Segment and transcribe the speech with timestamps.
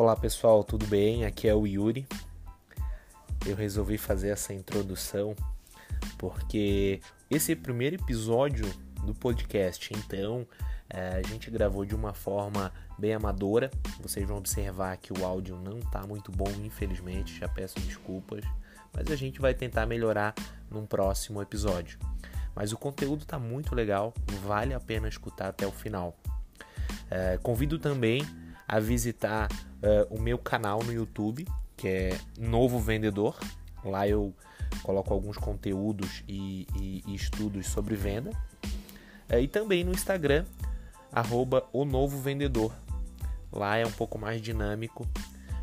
[0.00, 1.24] Olá pessoal, tudo bem?
[1.24, 2.06] Aqui é o Yuri.
[3.44, 5.34] Eu resolvi fazer essa introdução
[6.16, 8.64] porque esse é o primeiro episódio
[9.04, 10.46] do podcast, então
[10.88, 13.72] é, a gente gravou de uma forma bem amadora.
[14.00, 18.44] Vocês vão observar que o áudio não está muito bom, infelizmente, já peço desculpas,
[18.94, 20.32] mas a gente vai tentar melhorar
[20.70, 21.98] num próximo episódio.
[22.54, 24.14] Mas o conteúdo está muito legal,
[24.46, 26.16] vale a pena escutar até o final.
[27.10, 28.22] É, convido também
[28.68, 33.38] a visitar uh, o meu canal no YouTube, que é Novo Vendedor.
[33.82, 34.34] Lá eu
[34.82, 38.30] coloco alguns conteúdos e, e, e estudos sobre venda.
[39.30, 40.44] Uh, e também no Instagram,
[41.10, 42.72] arroba o Novo Vendedor.
[43.50, 45.08] Lá é um pouco mais dinâmico.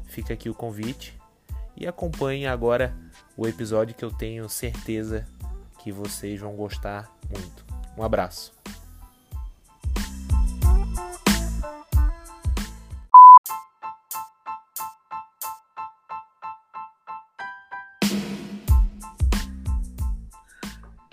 [0.06, 1.16] Fica aqui o convite.
[1.78, 2.96] E acompanhe agora
[3.38, 5.28] o episódio que eu tenho certeza
[5.84, 7.66] que vocês vão gostar muito.
[7.98, 8.54] Um abraço.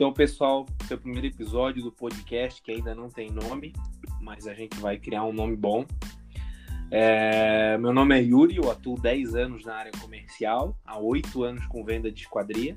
[0.03, 3.73] Então, pessoal, esse é o primeiro episódio do podcast que ainda não tem nome,
[4.21, 5.87] mas a gente vai criar um nome bom.
[6.91, 11.65] É, meu nome é Yuri, eu atuo 10 anos na área comercial, há 8 anos
[11.67, 12.77] com venda de esquadria.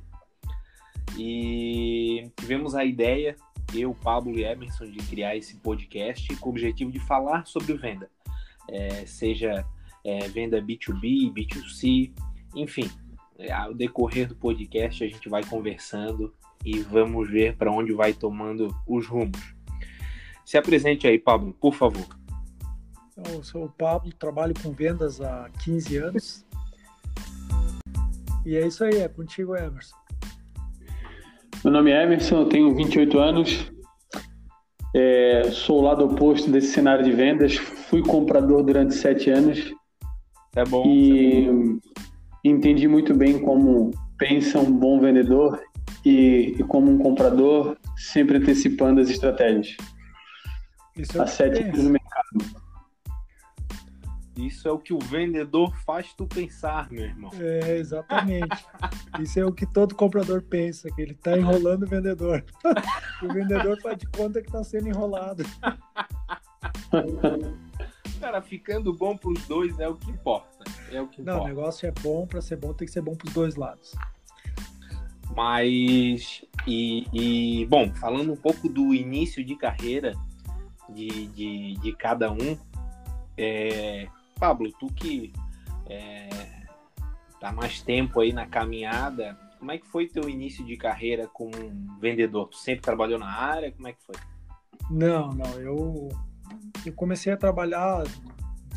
[1.18, 3.36] E tivemos a ideia,
[3.74, 8.08] eu, Pablo e Emerson, de criar esse podcast com o objetivo de falar sobre venda.
[8.70, 9.66] É, seja
[10.04, 12.14] é, venda B2B, B2C,
[12.56, 12.88] enfim.
[13.52, 16.32] Ao decorrer do podcast a gente vai conversando
[16.66, 19.56] e vamos ver para onde vai tomando os rumos.
[20.44, 22.06] Se apresente aí, Pablo, por favor.
[23.32, 26.46] Eu sou o Pablo, trabalho com vendas há 15 anos.
[28.46, 29.96] E é isso aí, é contigo, Emerson.
[31.64, 33.72] Meu nome é Emerson, eu tenho 28 anos.
[34.94, 37.56] É, sou o lado oposto desse cenário de vendas.
[37.56, 39.74] Fui comprador durante sete anos.
[40.56, 40.86] É bom.
[40.86, 41.80] E é bom.
[42.44, 45.60] entendi muito bem como pensa um bom vendedor
[46.06, 49.76] e, e como um comprador, sempre antecipando as estratégias.
[50.96, 52.66] Isso é Há sete no mercado.
[54.38, 57.32] Isso é o que o vendedor faz tu pensar, meu irmão.
[57.40, 58.66] É, exatamente.
[59.20, 62.44] Isso é o que todo comprador pensa, que ele está enrolando o vendedor.
[63.24, 65.44] o vendedor faz de conta que está sendo enrolado.
[68.20, 70.66] Cara, ficando bom para os dois é o que importa.
[70.92, 71.46] É o que Não, importa.
[71.46, 73.96] o negócio é bom, para ser bom tem que ser bom para os dois lados.
[75.34, 80.14] Mas, e, e, bom, falando um pouco do início de carreira
[80.90, 82.58] de, de, de cada um,
[83.38, 84.08] é,
[84.40, 85.34] Pablo, tu que
[85.88, 86.30] é,
[87.40, 91.52] tá mais tempo aí na caminhada, como é que foi teu início de carreira como
[92.00, 92.48] vendedor?
[92.50, 93.72] Tu sempre trabalhou na área?
[93.72, 94.16] Como é que foi?
[94.90, 96.10] Não, não, eu,
[96.86, 98.04] eu comecei a trabalhar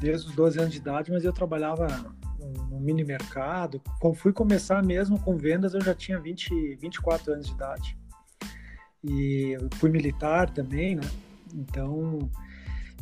[0.00, 1.86] desde os 12 anos de idade, mas eu trabalhava
[2.70, 3.81] no mini mercado.
[4.00, 7.98] Quando fui começar mesmo com vendas, eu já tinha 20, 24 anos de idade.
[9.04, 11.03] E fui militar também, né?
[11.54, 12.19] Então,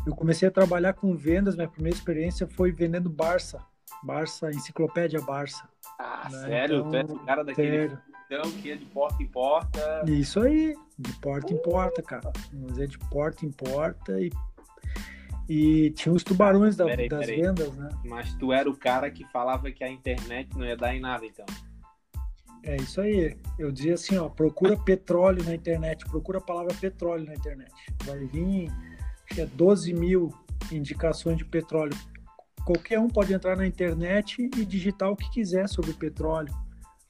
[0.07, 1.57] eu comecei a trabalhar com vendas.
[1.57, 3.65] Minha primeira experiência foi vendendo Barça.
[4.03, 5.69] Barça, enciclopédia Barça.
[5.99, 6.39] Ah, né?
[6.41, 6.87] sério?
[6.87, 7.99] Então, tu é o cara daquele sério.
[8.27, 10.05] então que é de porta em porta?
[10.07, 12.33] Isso aí, de porta em porta, cara.
[12.53, 14.31] Mas é de porta em porta e
[15.49, 17.41] e tinha os tubarões da, Peraí, das peraí.
[17.41, 17.89] vendas, né?
[18.05, 21.25] Mas tu era o cara que falava que a internet não ia dar em nada,
[21.25, 21.47] então.
[22.65, 23.37] É isso aí.
[23.59, 27.73] Eu dizia assim, ó, procura petróleo na internet, procura a palavra petróleo na internet.
[28.05, 28.69] Vai vir,
[29.25, 30.35] acho que é 12 mil
[30.73, 31.97] indicações de petróleo.
[32.65, 36.53] Qualquer um pode entrar na internet e digitar o que quiser sobre petróleo.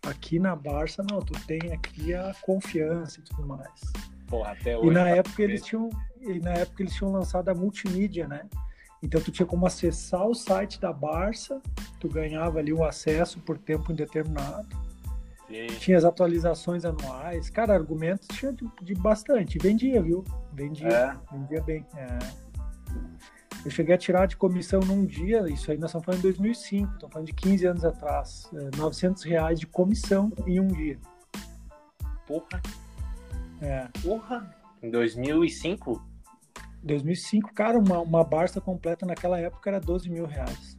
[0.06, 3.80] Aqui na Barça, não, tu tem aqui a confiança e tudo mais.
[4.26, 4.88] Porra, até hoje.
[4.88, 5.88] E na tá época eles tinham,
[6.30, 8.46] e na época eles tinham lançado a multimídia, né?
[9.02, 11.60] Então tu tinha como acessar o site da Barça,
[12.00, 14.66] tu ganhava ali o acesso por tempo indeterminado.
[15.48, 15.66] Sim.
[15.78, 17.48] Tinha as atualizações anuais.
[17.50, 19.58] Cara, argumentos tinha de, de bastante.
[19.58, 20.24] Vendia, viu?
[20.52, 20.88] Vendia.
[20.88, 21.16] É.
[21.36, 21.86] Vendia bem.
[21.94, 22.18] É.
[23.64, 26.92] Eu cheguei a tirar de comissão num dia, isso aí nós estamos falando em 2005,
[26.94, 30.98] estamos falando de 15 anos atrás, é, 900 reais de comissão em um dia.
[32.26, 32.62] Porra,
[33.60, 33.88] É.
[34.02, 34.54] porra.
[34.82, 36.00] Em 2005?
[36.86, 40.76] 2005, cara, uma, uma Barça completa naquela época era 12 mil reais.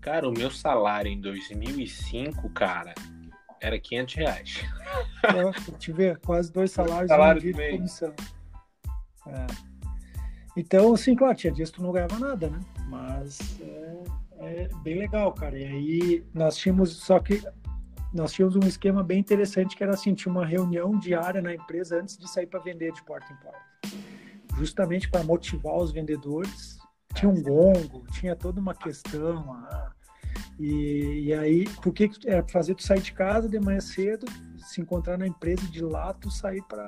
[0.00, 2.94] Cara, o meu salário em 2005, cara,
[3.60, 4.60] era 500 reais.
[5.78, 8.14] Te ver, quase dois salários Salário um de comissão.
[9.26, 9.46] É.
[10.56, 12.60] Então, assim, claro, tinha dias que tu não ganhava nada, né?
[12.88, 14.04] Mas é,
[14.38, 15.58] é bem legal, cara.
[15.58, 17.42] E aí nós tínhamos, só que
[18.12, 21.98] nós tínhamos um esquema bem interessante que era assim, tinha uma reunião diária na empresa
[22.00, 23.58] antes de sair para vender de porta em porta.
[24.56, 26.78] Justamente para motivar os vendedores.
[27.14, 29.92] Tinha um gongo, tinha toda uma questão, ah,
[30.58, 34.80] E, e aí, por que é fazer tu sair de casa de manhã cedo, se
[34.80, 36.86] encontrar na empresa de lá, tu sair para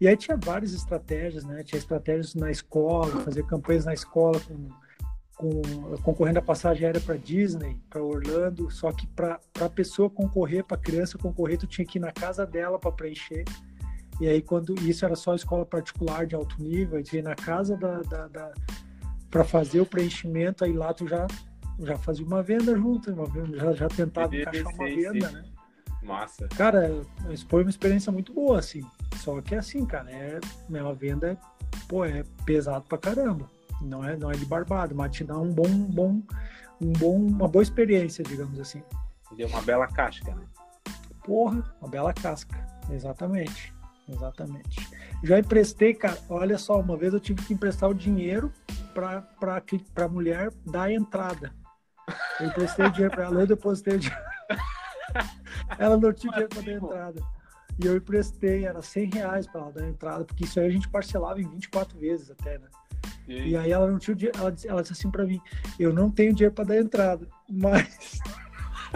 [0.00, 1.62] e aí tinha várias estratégias, né?
[1.62, 4.68] Tinha estratégias na escola, fazer campanhas na escola com,
[5.36, 8.70] com concorrendo a passagem aérea para Disney, para Orlando.
[8.70, 12.12] Só que para a pessoa concorrer, para a criança concorrer, tu tinha que ir na
[12.12, 13.44] casa dela para preencher.
[14.20, 17.76] E aí quando isso era só escola particular de alto nível, tu ia na casa
[17.76, 18.52] da, da, da
[19.30, 21.26] para fazer o preenchimento, aí lá tu já
[21.80, 25.44] já fazia uma venda junto, uma venda, já, já tentava encaixar uma venda, né?
[26.02, 26.48] Massa.
[26.48, 26.90] Cara,
[27.30, 28.84] isso foi uma experiência muito boa, assim.
[29.16, 30.40] Só que assim, cara, é,
[30.72, 31.38] é uma venda,
[31.88, 33.48] pô, é pesado pra caramba.
[33.80, 36.20] Não é, não é de barbado, mas te dá um bom, bom,
[36.80, 38.82] um bom, uma boa experiência, digamos assim.
[39.36, 40.44] Deu uma bela casca, né?
[41.22, 42.56] Porra, uma bela casca.
[42.90, 43.72] Exatamente.
[44.08, 44.88] Exatamente.
[45.22, 48.52] Já emprestei, cara, olha só, uma vez eu tive que emprestar o dinheiro
[48.94, 49.24] para
[49.96, 51.52] a mulher dar a entrada.
[52.40, 54.24] Eu emprestei o dinheiro para ela, eu depositei o dinheiro.
[55.78, 57.22] ela não tinha dinheiro para dar entrada.
[57.80, 60.88] E eu emprestei, era 100 reais para ela dar entrada, porque isso aí a gente
[60.88, 62.66] parcelava em 24 vezes até, né?
[63.28, 65.40] E, e aí ela não tinha dinheiro, ela, ela disse assim para mim:
[65.78, 68.18] Eu não tenho dinheiro para dar entrada, mas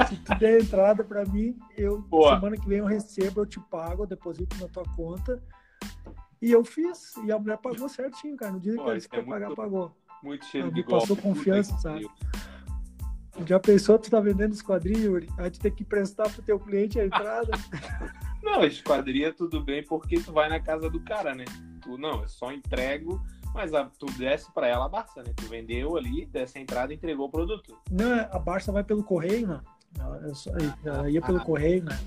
[0.09, 2.35] se tu der entrada para mim, eu Boa.
[2.35, 5.43] semana que vem eu recebo, eu te pago, eu deposito na tua conta.
[6.41, 8.53] E eu fiz, e a mulher pagou certinho, cara.
[8.53, 9.97] No dia Pô, que ela disse que ia é pagar, pagou.
[10.23, 12.09] Muito cheiro ela de me passou confiança, sabe?
[13.47, 15.29] Já pensou, tu tá vendendo esquadrinha, Yuri?
[15.39, 17.51] Aí tu tem que prestar pro teu cliente a entrada.
[18.43, 21.45] não, esquadrinha tudo bem porque tu vai na casa do cara, né?
[21.81, 23.21] Tu não, eu só entrego,
[23.55, 25.33] mas a, tu desce para ela a Barça, né?
[25.37, 27.79] Tu vendeu ali, desce a entrada e entregou o produto.
[27.91, 29.61] Não, a Barça vai pelo correio, né?
[29.99, 30.51] Ela, só,
[30.85, 31.99] ela ia pelo ah, correio, né?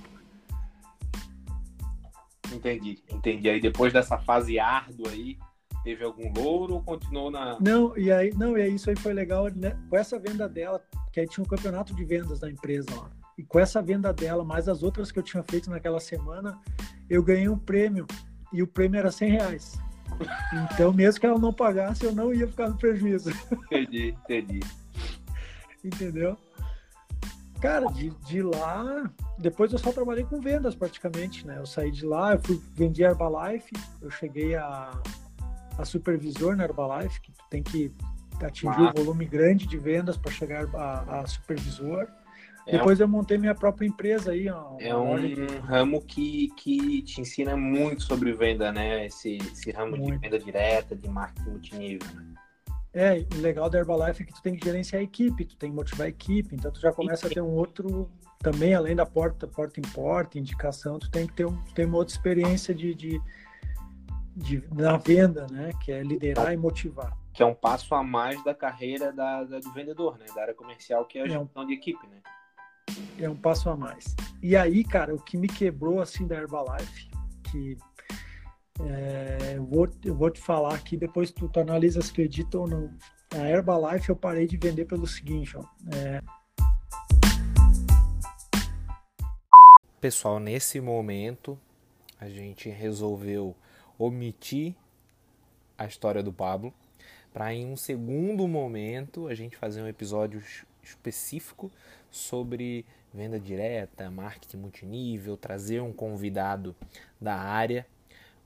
[2.54, 3.50] Entendi, entendi.
[3.50, 5.38] Aí depois dessa fase árdua aí,
[5.84, 7.60] teve algum louro ou continuou na.
[7.60, 9.78] Não, e aí, não, e aí isso aí foi legal, né?
[9.90, 13.10] Com essa venda dela, que aí tinha um campeonato de vendas da empresa lá.
[13.38, 16.60] E com essa venda dela, mais as outras que eu tinha feito naquela semana,
[17.10, 18.08] eu ganhei um prêmio.
[18.54, 19.78] E o prêmio era 100 reais.
[20.72, 23.32] Então, mesmo que ela não pagasse, eu não ia ficar no prejuízo.
[23.52, 24.60] Entendi, entendi.
[25.84, 26.38] Entendeu?
[27.66, 29.10] Cara, de, de lá,
[29.40, 31.58] depois eu só trabalhei com vendas praticamente, né?
[31.58, 33.72] Eu saí de lá, eu fui, vendi Herbalife,
[34.02, 34.92] eu cheguei a,
[35.76, 37.92] a supervisor na Herbalife, que tem que
[38.40, 42.08] atingir um volume grande de vendas para chegar a, a supervisor.
[42.68, 44.48] É Depois um, eu montei minha própria empresa aí.
[44.48, 45.16] Ó, é um
[45.64, 49.08] ramo que, que te ensina muito sobre venda, né?
[49.08, 50.14] Esse, esse ramo muito.
[50.14, 52.35] de venda direta, de marketing multinível, né?
[52.96, 55.70] É, o legal da Herbalife é que tu tem que gerenciar a equipe, tu tem
[55.70, 58.10] que motivar a equipe, então tu já começa a ter um outro,
[58.40, 61.98] também além da porta, porta em porta, indicação, tu tem que ter, um, tem uma
[61.98, 63.22] outra experiência de, de,
[64.34, 65.72] de, na venda, né?
[65.84, 69.60] Que é liderar e motivar que é um passo a mais da carreira da, da,
[69.60, 70.26] do vendedor, né?
[70.34, 72.22] Da área comercial, que é a gestão é um, de equipe, né?
[73.20, 74.16] É um passo a mais.
[74.42, 77.10] E aí, cara, o que me quebrou, assim, da Herbalife,
[77.52, 77.78] que
[78.82, 82.68] é, eu, vou, eu vou te falar aqui, depois tu, tu analisa se acredita ou
[82.68, 82.92] não.
[83.34, 85.64] A Herbalife eu parei de vender pelo seguinte, ó.
[85.94, 86.22] É...
[90.00, 91.58] Pessoal, nesse momento,
[92.20, 93.56] a gente resolveu
[93.98, 94.76] omitir
[95.78, 96.74] a história do Pablo
[97.34, 100.42] para em um segundo momento a gente fazer um episódio
[100.82, 101.72] específico
[102.12, 106.76] sobre venda direta, marketing multinível, trazer um convidado
[107.20, 107.86] da área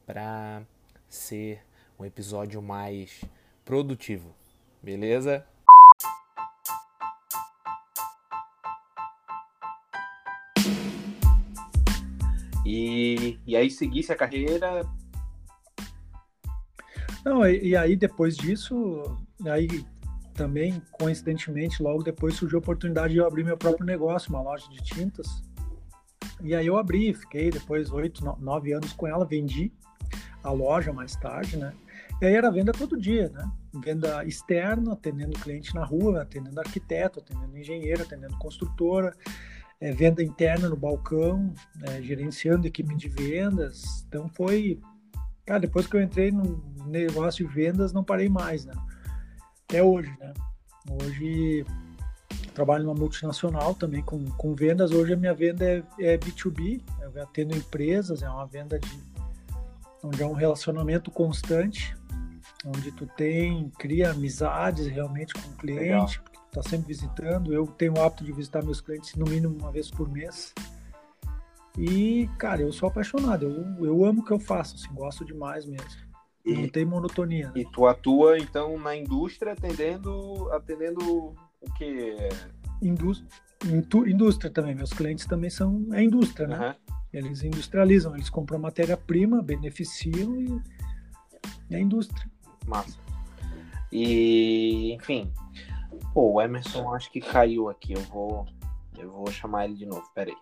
[0.09, 0.63] para
[1.07, 1.63] ser
[1.99, 3.23] um episódio mais
[3.63, 4.33] produtivo.
[4.81, 5.45] Beleza?
[12.65, 14.81] E, e aí seguisse a carreira
[17.23, 19.85] não, e, e, aí depois disso, aí
[20.33, 24.67] também, coincidentemente, logo depois surgiu a oportunidade de eu abrir meu próprio negócio, uma loja
[24.69, 25.27] de tintas.
[26.41, 29.71] E aí eu abri, fiquei depois oito, nove anos com ela, vendi
[30.43, 31.73] a loja mais tarde, né?
[32.21, 33.49] E aí era venda todo dia, né?
[33.73, 39.15] Venda externa, atendendo cliente na rua, atendendo arquiteto, atendendo engenheiro, atendendo construtora,
[39.79, 41.53] é, venda interna no balcão,
[41.83, 44.05] é, gerenciando equipe de vendas.
[44.07, 44.79] Então foi
[45.49, 48.73] Cara, depois que eu entrei no negócio de vendas, não parei mais, né?
[49.67, 50.31] Até hoje, né?
[50.87, 51.65] Hoje
[52.53, 54.91] trabalho numa multinacional também com, com vendas.
[54.91, 58.95] Hoje a minha venda é, é B2B, eu atendo empresas, é uma venda de
[60.03, 61.95] onde é um relacionamento constante,
[62.65, 67.53] onde tu tem, cria amizades realmente com o cliente, porque tu tá sempre visitando.
[67.53, 70.53] Eu tenho o hábito de visitar meus clientes no mínimo uma vez por mês.
[71.77, 75.65] E, cara, eu sou apaixonado, eu, eu amo o que eu faço, assim, gosto demais
[75.65, 76.09] mesmo.
[76.43, 77.47] E, não tem monotonia.
[77.47, 77.61] Né?
[77.61, 82.15] E tu atua, então, na indústria atendendo, atendendo o que?
[82.81, 83.29] indústria,
[84.07, 84.75] indústria também.
[84.75, 86.75] Meus clientes também são é indústria, né?
[86.89, 86.98] Uhum.
[87.11, 90.61] Eles industrializam, eles compram matéria-prima, beneficiam e
[91.71, 92.29] é indústria.
[92.67, 92.99] Massa.
[93.91, 95.31] E, enfim,
[96.13, 97.93] pô, o Emerson acho que caiu aqui.
[97.93, 98.45] Eu vou,
[98.97, 100.07] eu vou chamar ele de novo.
[100.13, 100.37] Pera aí.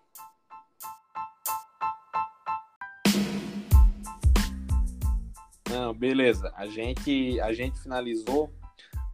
[5.70, 6.52] Não, beleza.
[6.56, 8.52] A gente, a gente finalizou.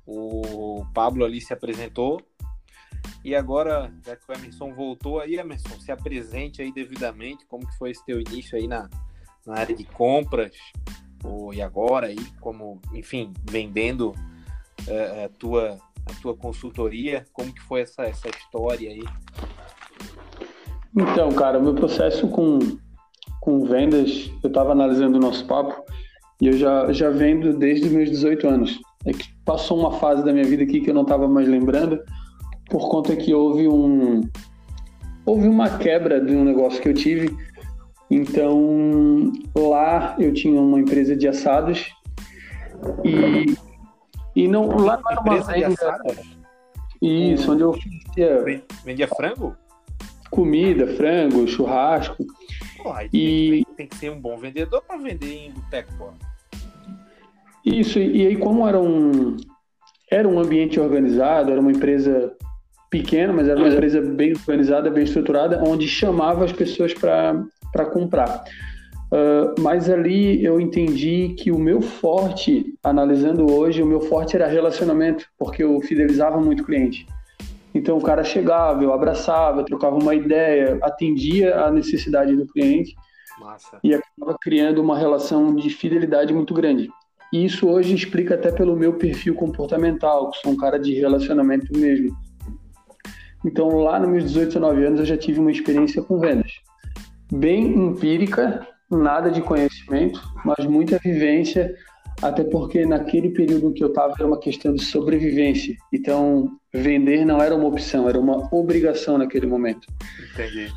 [0.05, 2.21] O Pablo ali se apresentou.
[3.23, 7.77] E agora, já que o Emerson voltou aí, Emerson, se apresente aí devidamente, como que
[7.77, 8.89] foi esse teu início aí na,
[9.45, 10.51] na área de compras,
[11.23, 17.61] ou, e agora aí, como, enfim, vendendo uh, a, tua, a tua consultoria, como que
[17.61, 19.03] foi essa, essa história aí?
[20.95, 22.59] Então, cara, meu processo com,
[23.39, 25.81] com vendas, eu estava analisando o nosso papo,
[26.41, 28.79] e eu já, já vendo desde meus 18 anos.
[29.05, 32.03] É que passou uma fase da minha vida aqui que eu não estava mais lembrando,
[32.69, 34.21] por conta que houve um
[35.25, 37.35] houve uma quebra de um negócio que eu tive.
[38.09, 41.91] Então lá eu tinha uma empresa de assados
[43.03, 43.55] e
[44.35, 45.99] e não lá não era uma venda.
[47.01, 49.55] Isso, onde eu oferecia vendia frango?
[50.31, 52.25] Comida, frango, churrasco.
[52.81, 56.09] Porra, e tem que ser um bom vendedor para vender em boteco, pô.
[57.65, 59.37] Isso, e aí como era um
[60.09, 62.35] era um ambiente organizado, era uma empresa
[62.93, 68.43] pequena, mas era uma empresa bem organizada, bem estruturada, onde chamava as pessoas para comprar.
[69.11, 74.47] Uh, mas ali eu entendi que o meu forte, analisando hoje, o meu forte era
[74.47, 77.07] relacionamento, porque eu fidelizava muito cliente.
[77.73, 82.95] Então o cara chegava, eu abraçava, trocava uma ideia, atendia a necessidade do cliente
[83.39, 83.79] Massa.
[83.83, 86.91] e acabava criando uma relação de fidelidade muito grande.
[87.31, 91.75] E isso hoje explica até pelo meu perfil comportamental, que sou um cara de relacionamento
[91.75, 92.15] mesmo.
[93.45, 96.51] Então, lá nos meus 18, 19 anos, eu já tive uma experiência com vendas.
[97.31, 101.73] Bem empírica, nada de conhecimento, mas muita vivência,
[102.21, 105.75] até porque naquele período que eu estava era uma questão de sobrevivência.
[105.91, 109.87] Então, vender não era uma opção, era uma obrigação naquele momento.
[110.33, 110.71] Entendi.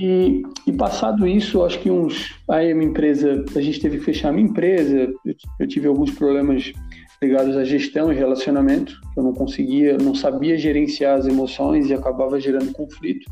[0.00, 2.34] E, e passado isso, acho que uns.
[2.48, 5.88] Aí a minha empresa, a gente teve que fechar a minha empresa, eu, eu tive
[5.88, 6.72] alguns problemas
[7.20, 12.40] ligados à gestão e relacionamento, eu não conseguia, não sabia gerenciar as emoções e acabava
[12.40, 13.26] gerando conflito.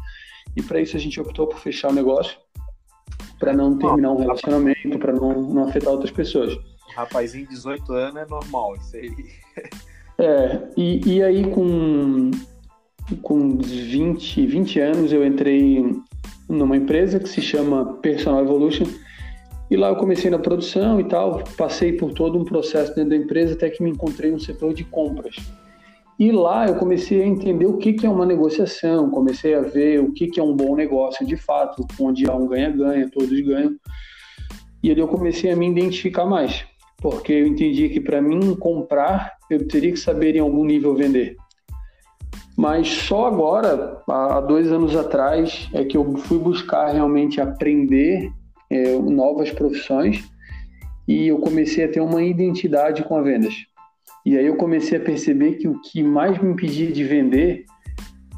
[0.57, 2.37] E para isso a gente optou por fechar o negócio,
[3.39, 6.59] para não terminar um relacionamento, para não, não afetar outras pessoas.
[6.97, 9.11] Rapazinho de 18 anos é normal, isso aí.
[10.19, 12.31] É, e, e aí com,
[13.23, 15.85] com 20, 20 anos eu entrei
[16.49, 18.87] numa empresa que se chama Personal Evolution,
[19.71, 23.17] e lá eu comecei na produção e tal, passei por todo um processo dentro da
[23.17, 25.37] empresa até que me encontrei no setor de compras.
[26.19, 30.01] E lá eu comecei a entender o que, que é uma negociação, comecei a ver
[30.01, 33.77] o que, que é um bom negócio de fato, onde há um ganha-ganha, todos ganham.
[34.83, 36.65] E ali eu comecei a me identificar mais,
[36.99, 41.37] porque eu entendi que para mim comprar, eu teria que saber em algum nível vender.
[42.57, 48.33] Mas só agora, há dois anos atrás, é que eu fui buscar realmente aprender
[48.71, 50.25] é, novas profissões
[51.07, 53.55] e eu comecei a ter uma identidade com a vendas.
[54.25, 57.65] E aí eu comecei a perceber que o que mais me impedia de vender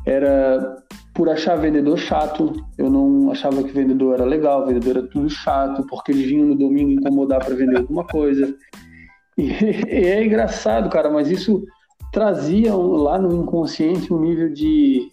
[0.05, 0.77] era
[1.15, 2.53] por achar vendedor chato.
[2.77, 6.55] Eu não achava que vendedor era legal, vendedor era tudo chato, porque eles vinham no
[6.55, 8.55] domingo incomodar para vender alguma coisa.
[9.37, 9.49] E,
[9.89, 11.65] e é engraçado, cara, mas isso
[12.13, 15.11] trazia lá no inconsciente um nível de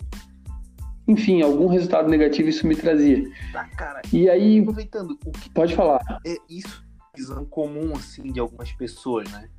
[1.08, 3.24] enfim, algum resultado negativo isso me trazia.
[3.54, 4.02] Tá, cara.
[4.12, 6.02] E aí, aproveitando, o que pode falar.
[6.26, 6.84] É isso
[7.16, 9.50] visão comum assim de algumas pessoas, né?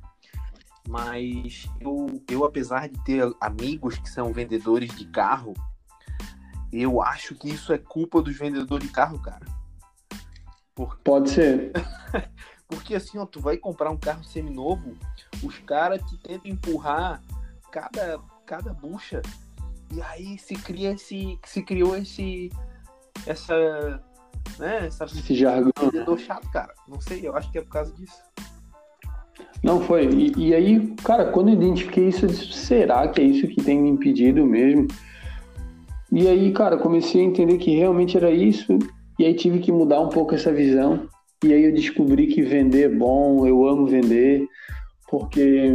[0.87, 5.53] Mas eu, eu apesar de ter amigos que são vendedores de carro,
[6.71, 9.45] eu acho que isso é culpa dos vendedores de carro, cara.
[10.75, 11.01] Porque...
[11.03, 11.71] Pode ser.
[12.67, 14.93] Porque assim, ó, tu vai comprar um carro seminovo,
[15.43, 17.23] os caras te tentam empurrar
[17.71, 19.21] cada, cada bucha
[19.93, 21.39] e aí se cria esse.
[21.45, 22.51] se criou esse.
[23.25, 24.01] essa.
[24.59, 24.87] né?
[24.87, 25.71] Essa, esse jargão.
[25.79, 26.73] Vendedor chato, cara.
[26.87, 28.17] Não sei, eu acho que é por causa disso.
[29.63, 30.07] Não foi.
[30.07, 33.63] E, e, aí, cara, quando eu identifiquei isso, eu disse, será que é isso que
[33.63, 34.87] tem me impedido mesmo?
[36.11, 38.77] E aí, cara, comecei a entender que realmente era isso.
[39.17, 41.07] E aí tive que mudar um pouco essa visão.
[41.43, 44.45] E aí eu descobri que vender é bom, eu amo vender,
[45.09, 45.73] porque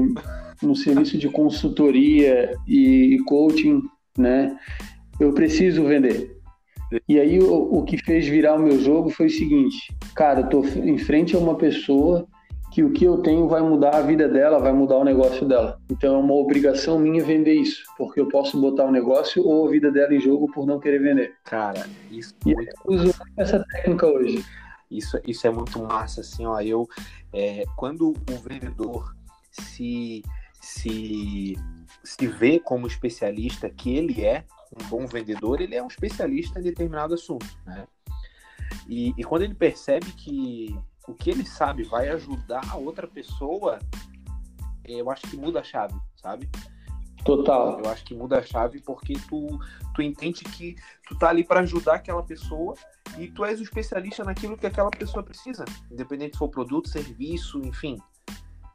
[0.62, 3.83] no serviço de consultoria e coaching
[4.16, 4.57] né?
[5.19, 6.37] Eu preciso vender.
[7.09, 10.49] E aí o, o que fez virar o meu jogo foi o seguinte, cara, eu
[10.49, 12.26] tô em frente a uma pessoa
[12.71, 15.78] que o que eu tenho vai mudar a vida dela, vai mudar o negócio dela.
[15.90, 19.71] Então é uma obrigação minha vender isso, porque eu posso botar o negócio ou a
[19.71, 21.35] vida dela em jogo por não querer vender.
[21.45, 24.42] Cara, isso e eu uso essa técnica hoje.
[24.97, 26.61] Isso, isso é muito massa, assim, ó.
[26.61, 26.89] Eu,
[27.33, 29.17] é, quando o vendedor
[29.51, 30.23] se,
[30.61, 31.57] se,
[32.05, 34.45] se vê como especialista que ele é,
[34.81, 37.87] um bom vendedor, ele é um especialista em determinado assunto, né?
[38.89, 43.79] E, e quando ele percebe que o que ele sabe vai ajudar a outra pessoa,
[44.85, 46.49] eu acho que muda a chave, sabe?
[47.25, 47.81] Total.
[47.81, 49.59] Eu acho que muda a chave porque tu,
[49.95, 50.75] tu entende que
[51.09, 52.75] tu tá ali para ajudar aquela pessoa
[53.19, 57.61] e tu és o especialista naquilo que aquela pessoa precisa, independente se for produto, serviço,
[57.64, 57.97] enfim.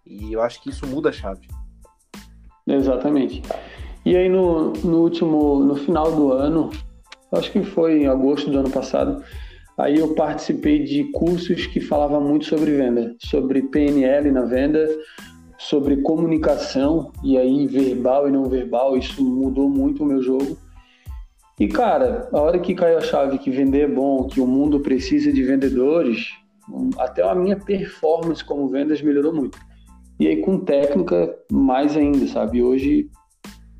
[0.05, 1.47] E eu acho que isso muda a chave.
[2.65, 3.41] Exatamente.
[4.05, 6.69] E aí no, no último, no final do ano,
[7.33, 9.23] acho que foi em agosto do ano passado,
[9.77, 14.87] aí eu participei de cursos que falavam muito sobre venda, sobre PNL na venda,
[15.69, 20.57] sobre comunicação, e aí verbal e não verbal, isso mudou muito o meu jogo.
[21.59, 24.79] E cara, a hora que caiu a chave que vender é bom, que o mundo
[24.79, 26.29] precisa de vendedores,
[26.97, 29.57] até a minha performance como vendas melhorou muito.
[30.19, 32.63] E aí com técnica mais ainda, sabe?
[32.63, 33.09] Hoje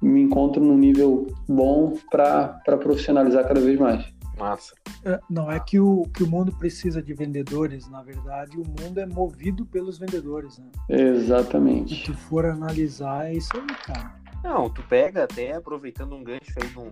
[0.02, 4.06] me encontro num nível bom para profissionalizar cada vez mais.
[4.38, 4.76] Massa.
[5.04, 9.00] É, não é que o, que o mundo precisa de vendedores, na verdade, o mundo
[9.00, 10.70] é movido pelos vendedores, né?
[10.90, 11.96] Exatamente.
[11.96, 14.16] Se tu for analisar, é isso aí, cara.
[14.44, 16.92] Não, tu pega até aproveitando um gancho aí de um,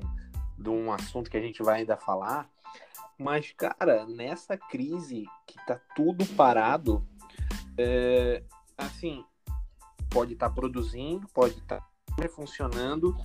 [0.58, 2.50] de um assunto que a gente vai ainda falar,
[3.18, 7.08] mas, cara, nessa crise que tá tudo parado,
[7.78, 8.44] é,
[8.78, 9.24] assim,
[10.10, 13.16] pode estar tá produzindo, pode estar tá funcionando,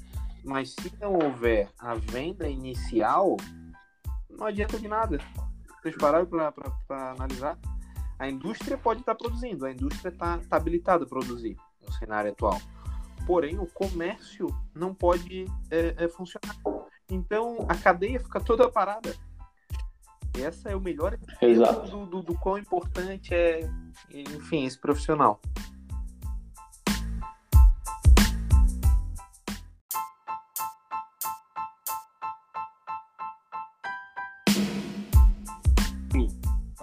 [0.44, 3.36] mas se não houver a venda inicial,
[4.40, 5.18] não adianta de nada.
[5.80, 7.58] Vocês pararam para analisar?
[8.18, 11.56] A indústria pode estar tá produzindo, a indústria está tá habilitada a produzir
[11.86, 12.60] no cenário atual.
[13.26, 16.56] Porém, o comércio não pode é, é, funcionar.
[17.10, 19.14] Então, a cadeia fica toda parada.
[20.38, 23.68] Essa é o melhor exemplo do, do, do quão importante é,
[24.10, 25.40] enfim, esse profissional.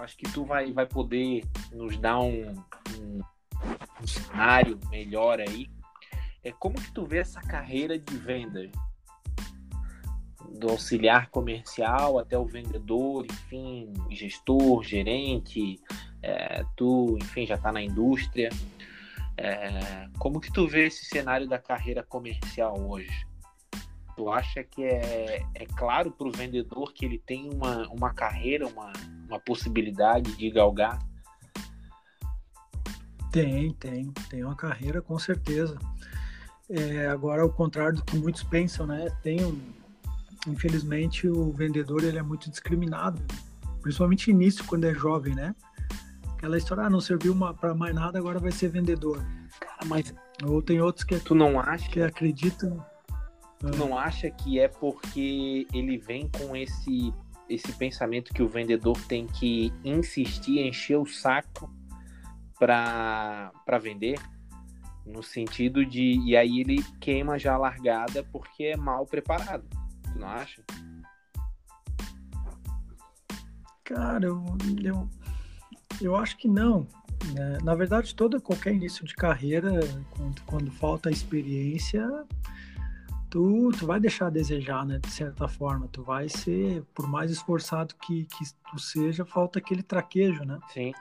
[0.07, 1.43] Acho que tu vai, vai poder
[1.73, 2.53] nos dar um,
[2.97, 3.19] um,
[4.01, 5.69] um cenário melhor aí.
[6.41, 8.71] É como que tu vê essa carreira de venda?
[10.57, 15.77] Do auxiliar comercial até o vendedor, enfim, gestor, gerente,
[16.23, 18.47] é, tu, enfim, já está na indústria.
[19.35, 23.27] É, como que tu vê esse cenário da carreira comercial hoje?
[24.15, 28.65] Tu acha que é, é claro para o vendedor que ele tem uma, uma carreira,
[28.65, 28.93] uma,
[29.27, 30.99] uma possibilidade de galgar?
[33.31, 34.11] Tem, tem.
[34.29, 35.77] Tem uma carreira, com certeza.
[36.69, 39.09] É, agora, ao contrário do que muitos pensam, né?
[39.21, 39.59] Tem um,
[40.47, 43.21] infelizmente, o vendedor ele é muito discriminado,
[43.81, 45.55] principalmente início, quando é jovem, né?
[46.33, 49.23] Aquela história, ah, não serviu para mais nada, agora vai ser vendedor.
[49.59, 50.13] Cara, mas...
[50.45, 51.19] Ou tem outros que...
[51.19, 51.89] Tu não acha...
[51.89, 52.85] Que acreditam
[53.59, 57.11] Tu não acha que é porque ele vem com esse
[57.49, 61.71] esse pensamento que o vendedor tem que insistir, encher o saco
[62.57, 64.19] para vender?
[65.05, 66.19] No sentido de.
[66.25, 69.65] E aí ele queima já a largada porque é mal preparado.
[70.03, 70.61] Tu não acha?
[73.83, 74.43] Cara, eu,
[74.83, 75.09] eu,
[76.01, 76.85] eu acho que não.
[77.33, 77.57] Né?
[77.63, 79.71] Na verdade, todo qualquer início de carreira,
[80.11, 82.05] quando, quando falta experiência,
[83.29, 84.99] tu, tu vai deixar a desejar, né?
[84.99, 89.83] De certa forma, tu vai ser, por mais esforçado que, que tu seja, falta aquele
[89.83, 90.59] traquejo, né?
[90.73, 90.93] Sim.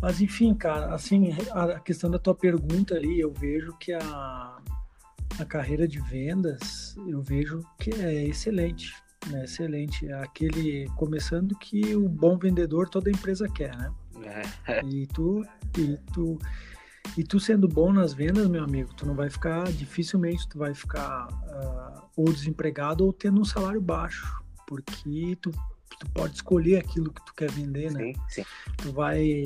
[0.00, 4.58] Mas enfim, cara, assim, a questão da tua pergunta ali, eu vejo que a,
[5.38, 8.94] a carreira de vendas, eu vejo que é excelente,
[9.28, 9.44] né?
[9.44, 10.08] Excelente.
[10.08, 13.92] É aquele, começando que o bom vendedor toda empresa quer, né?
[14.66, 14.80] É.
[14.88, 15.44] E tu,
[15.78, 16.38] e tu,
[17.16, 20.74] e tu sendo bom nas vendas, meu amigo, tu não vai ficar, dificilmente tu vai
[20.74, 27.12] ficar uh, ou desempregado ou tendo um salário baixo, porque tu, tu pode escolher aquilo
[27.12, 28.12] que tu quer vender, né?
[28.14, 28.44] Sim, sim.
[28.76, 29.44] Tu vai,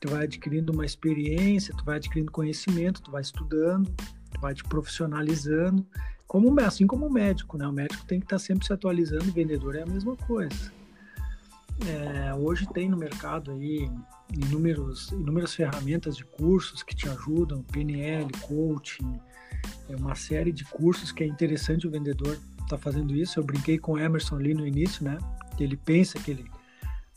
[0.00, 3.90] tu vai adquirindo uma experiência, tu vai adquirindo conhecimento, tu vai estudando,
[4.32, 5.86] tu vai te profissionalizando,
[6.26, 7.66] como assim como o médico, né?
[7.66, 10.72] O médico tem que estar sempre se atualizando, o vendedor é a mesma coisa.
[11.86, 13.88] É, hoje tem no mercado aí
[14.32, 19.18] inúmeros, inúmeras ferramentas de cursos que te ajudam, PNL, coaching,
[19.88, 23.38] é uma série de cursos que é interessante o vendedor estar tá fazendo isso.
[23.38, 25.18] Eu brinquei com o Emerson ali no início, né?
[25.58, 26.50] Ele pensa que ele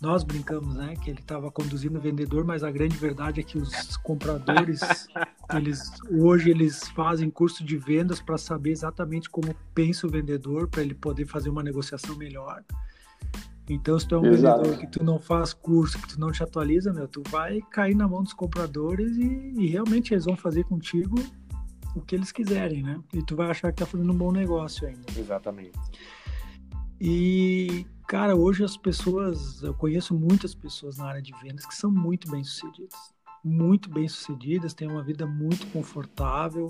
[0.02, 3.60] nós brincamos, né, que ele estava conduzindo o vendedor, mas a grande verdade é que
[3.60, 4.82] os compradores,
[5.54, 10.82] eles hoje eles fazem curso de vendas para saber exatamente como pensa o vendedor, para
[10.82, 12.64] ele poder fazer uma negociação melhor.
[13.74, 14.64] Então, se tu é um Exato.
[14.64, 17.96] vendedor que tu não faz curso, que tu não te atualiza, meu, tu vai cair
[17.96, 21.16] na mão dos compradores e, e realmente eles vão fazer contigo
[21.96, 23.00] o que eles quiserem, né?
[23.14, 25.06] E tu vai achar que tá fazendo um bom negócio ainda.
[25.18, 25.80] Exatamente.
[27.00, 31.90] E, cara, hoje as pessoas, eu conheço muitas pessoas na área de vendas que são
[31.90, 33.00] muito bem sucedidas.
[33.44, 36.68] Muito bem sucedidas, têm uma vida muito confortável.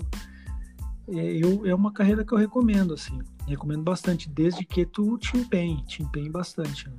[1.12, 3.18] Eu, é uma carreira que eu recomendo, assim.
[3.46, 6.88] Recomendo bastante, desde que tu te empenhe, te empenhe bastante.
[6.88, 6.96] Né?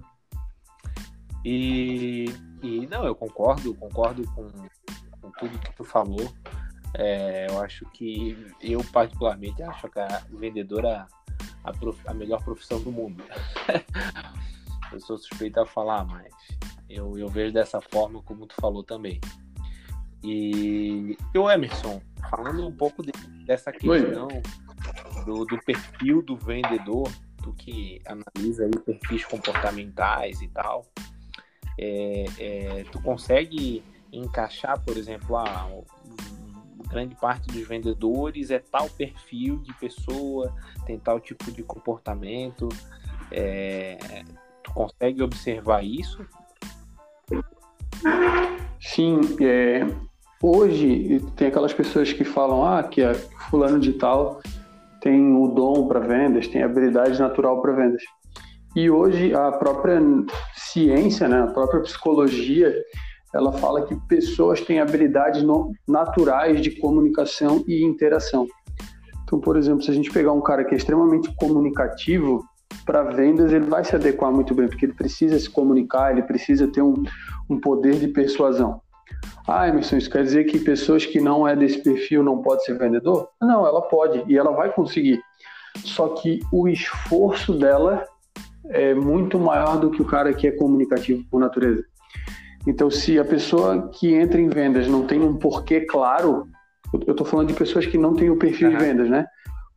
[1.44, 2.26] E,
[2.62, 4.48] e não, eu concordo, concordo com,
[5.20, 6.32] com tudo que tu falou.
[6.94, 11.08] É, eu acho que eu particularmente acho que a vendedora
[11.64, 13.24] a, prof, a melhor profissão do mundo.
[14.94, 16.32] eu sou suspeito a falar, mas
[16.88, 19.20] eu, eu vejo dessa forma como tu falou também.
[20.24, 23.12] E o Emerson, falando um pouco de,
[23.46, 24.28] dessa questão
[25.26, 27.10] do, do, perfil do vendedor,
[27.42, 30.86] tu que analisa aí perfis comportamentais e tal,
[31.78, 35.70] é, é, tu consegue encaixar, por exemplo, ah,
[36.88, 40.56] grande parte dos vendedores é tal perfil de pessoa,
[40.86, 42.70] tem tal tipo de comportamento.
[43.32, 43.98] É,
[44.64, 46.26] tu consegue observar isso?
[48.80, 49.82] Sim, é,
[50.44, 54.42] hoje tem aquelas pessoas que falam ah, que é fulano de tal
[55.04, 58.02] tem o dom para vendas, tem habilidade natural para vendas.
[58.74, 60.02] E hoje a própria
[60.56, 62.74] ciência, né, a própria psicologia
[63.34, 65.44] ela fala que pessoas têm habilidades
[65.88, 68.48] naturais de comunicação e interação.
[69.24, 72.46] Então, por exemplo, se a gente pegar um cara que é extremamente comunicativo,
[72.86, 76.68] para vendas ele vai se adequar muito bem, porque ele precisa se comunicar, ele precisa
[76.68, 76.94] ter um,
[77.50, 78.83] um poder de persuasão.
[79.48, 82.78] Ah, Emerson, isso quer dizer que pessoas que não é desse perfil não podem ser
[82.78, 83.30] vendedor?
[83.42, 85.22] Não, ela pode e ela vai conseguir.
[85.78, 88.06] Só que o esforço dela
[88.70, 91.84] é muito maior do que o cara que é comunicativo por natureza.
[92.66, 96.48] Então, se a pessoa que entra em vendas não tem um porquê claro,
[96.94, 98.78] eu estou falando de pessoas que não têm o perfil uhum.
[98.78, 99.26] de vendas, né?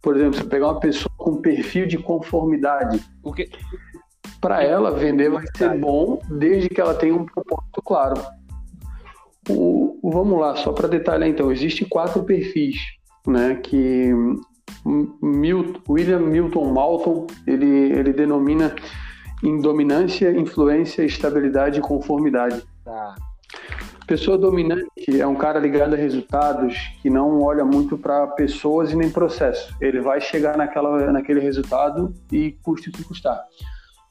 [0.01, 3.03] Por exemplo, se pegar uma pessoa com perfil de conformidade,
[4.41, 8.23] para ela vender vai ser bom desde que ela tenha um propósito claro.
[9.49, 12.77] O, vamos lá, só para detalhar então, existem quatro perfis,
[13.27, 13.57] né?
[13.63, 14.13] Que
[15.23, 18.75] Milton, William Milton Malton ele, ele denomina
[19.43, 22.63] em dominância, influência, estabilidade e conformidade.
[22.85, 23.15] Tá.
[24.07, 24.87] Pessoa dominante
[25.21, 29.75] é um cara ligado a resultados que não olha muito para pessoas e nem processo.
[29.81, 33.43] Ele vai chegar naquela, naquele resultado e custe o que custar.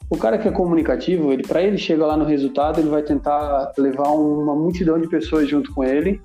[0.09, 3.73] O cara que é comunicativo, ele para ele chegar lá no resultado, ele vai tentar
[3.77, 6.21] levar uma multidão de pessoas junto com ele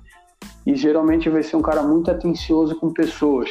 [0.65, 3.49] e geralmente vai ser um cara muito atencioso com pessoas.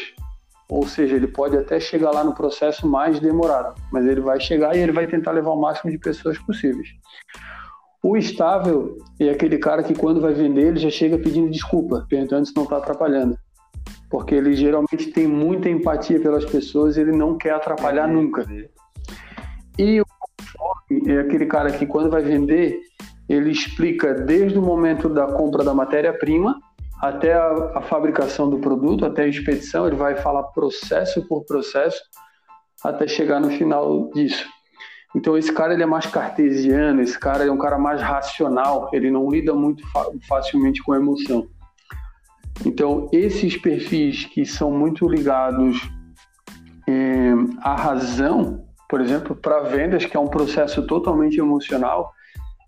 [0.69, 4.77] Ou seja, ele pode até chegar lá no processo mais demorado, mas ele vai chegar
[4.77, 6.88] e ele vai tentar levar o máximo de pessoas possíveis.
[8.03, 12.47] O estável é aquele cara que quando vai vender ele já chega pedindo desculpa, perguntando
[12.47, 13.37] se não está atrapalhando.
[14.09, 18.47] Porque ele geralmente tem muita empatia pelas pessoas e ele não quer atrapalhar é, nunca.
[19.77, 20.07] E o
[21.07, 22.81] é aquele cara que quando vai vender,
[23.29, 26.59] ele explica desde o momento da compra da matéria-prima
[27.01, 32.03] até a, a, fabricação do produto, até a expedição, ele vai falar processo por processo
[32.85, 34.46] até chegar no final disso.
[35.16, 39.11] Então esse cara ele é mais cartesiano, esse cara é um cara mais racional, ele
[39.11, 39.83] não lida muito
[40.29, 41.49] facilmente com emoção.
[42.66, 45.88] Então esses perfis que são muito ligados
[46.87, 52.12] é, à razão, por exemplo, para vendas, que é um processo totalmente emocional,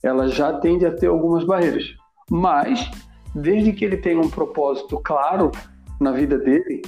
[0.05, 1.97] ela já tende a ter algumas barreiras.
[2.31, 2.89] Mas
[3.35, 5.51] desde que ele tenha um propósito claro
[6.01, 6.81] na vida dele,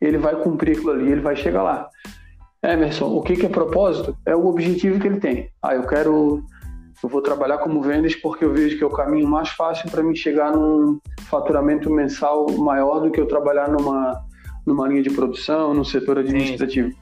[0.00, 1.88] ele vai cumprir aquilo ali, ele vai chegar lá.
[2.60, 4.16] Emerson, o que, que é propósito?
[4.26, 5.48] É o objetivo que ele tem.
[5.62, 6.44] Ah, eu quero.
[7.02, 10.02] Eu vou trabalhar como vendas porque eu vejo que é o caminho mais fácil para
[10.02, 14.24] mim chegar num faturamento mensal maior do que eu trabalhar numa,
[14.64, 16.90] numa linha de produção, no setor administrativo.
[16.90, 16.96] Sim.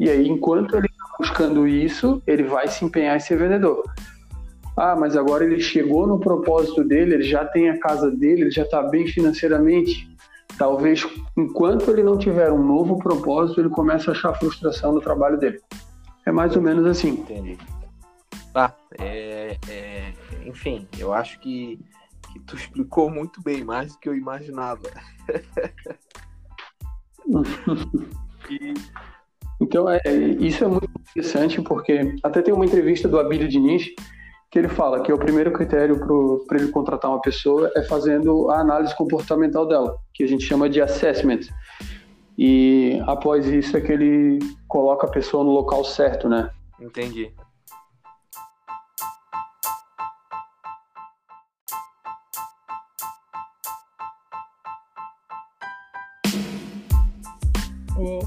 [0.00, 0.87] E aí, enquanto ele
[1.18, 3.82] buscando isso, ele vai se empenhar em ser vendedor.
[4.76, 8.50] Ah, mas agora ele chegou no propósito dele, ele já tem a casa dele, ele
[8.50, 10.08] já está bem financeiramente
[10.58, 15.38] talvez enquanto ele não tiver um novo propósito, ele comece a achar frustração no trabalho
[15.38, 15.62] dele.
[16.26, 17.10] É mais ou menos assim.
[17.10, 17.56] Entendi.
[18.52, 20.12] Tá, é, é,
[20.44, 21.78] enfim, eu acho que,
[22.32, 24.82] que tu explicou muito bem, mais do que eu imaginava.
[28.50, 28.74] e...
[29.60, 30.00] Então, é,
[30.38, 33.88] isso é muito interessante, porque até tem uma entrevista do Abílio Diniz,
[34.50, 35.98] que ele fala que o primeiro critério
[36.46, 40.70] para ele contratar uma pessoa é fazendo a análise comportamental dela, que a gente chama
[40.70, 41.40] de assessment.
[42.38, 46.50] E após isso é que ele coloca a pessoa no local certo, né?
[46.80, 47.32] Entendi.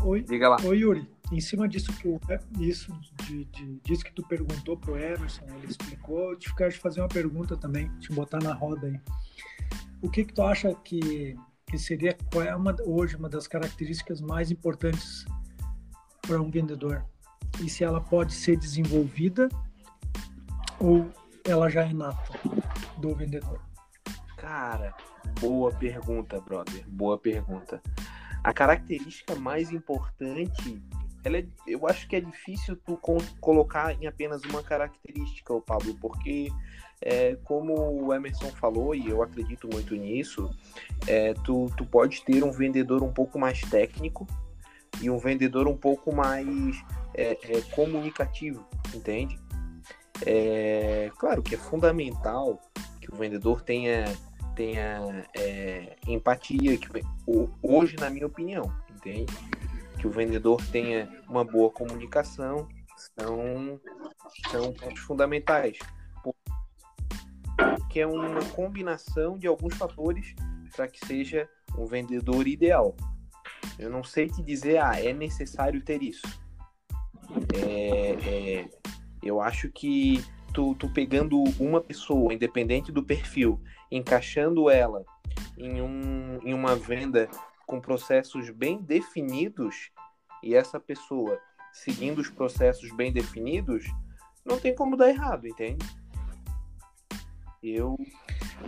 [0.03, 0.57] Oi, Diga lá.
[0.65, 1.07] Oi, Yuri.
[1.31, 2.09] Em cima disso que,
[2.59, 2.91] isso,
[3.23, 7.07] de, de, disso que tu perguntou pro Emerson, ele explicou, eu te quero fazer uma
[7.07, 8.99] pergunta também, te botar na roda aí.
[10.01, 14.19] O que que tu acha que, que seria, qual é uma, hoje uma das características
[14.19, 15.23] mais importantes
[16.21, 17.05] para um vendedor?
[17.63, 19.47] E se ela pode ser desenvolvida
[20.79, 21.09] ou
[21.45, 22.39] ela já é nata
[22.97, 23.61] do vendedor?
[24.35, 24.93] Cara,
[25.39, 26.83] boa pergunta, brother.
[26.89, 27.81] Boa pergunta.
[28.43, 30.81] A característica mais importante
[31.23, 32.99] ela é, eu acho que é difícil tu
[33.39, 36.49] colocar em apenas uma característica, o Pablo, porque
[37.01, 40.49] é, como o Emerson falou, e eu acredito muito nisso,
[41.07, 44.27] é, tu, tu pode ter um vendedor um pouco mais técnico
[45.01, 49.39] e um vendedor um pouco mais é, é comunicativo, entende?
[50.25, 52.61] É, claro que é fundamental
[52.99, 54.05] que o vendedor tenha,
[54.55, 56.87] tenha é, empatia, que,
[57.63, 59.33] hoje, na minha opinião, entende?
[60.01, 63.79] Que o vendedor tenha uma boa comunicação são,
[64.49, 65.77] são pontos fundamentais.
[67.87, 70.33] Que é uma combinação de alguns fatores
[70.75, 72.95] para que seja um vendedor ideal.
[73.77, 76.25] Eu não sei te dizer, ah, é necessário ter isso.
[77.53, 78.69] É, é,
[79.21, 83.61] eu acho que tu, tu pegando uma pessoa, independente do perfil,
[83.91, 85.05] encaixando ela
[85.57, 87.29] em, um, em uma venda
[87.71, 89.91] com processos bem definidos
[90.43, 91.39] e essa pessoa
[91.71, 93.85] seguindo os processos bem definidos,
[94.43, 95.85] não tem como dar errado, entende?
[97.63, 97.95] Eu.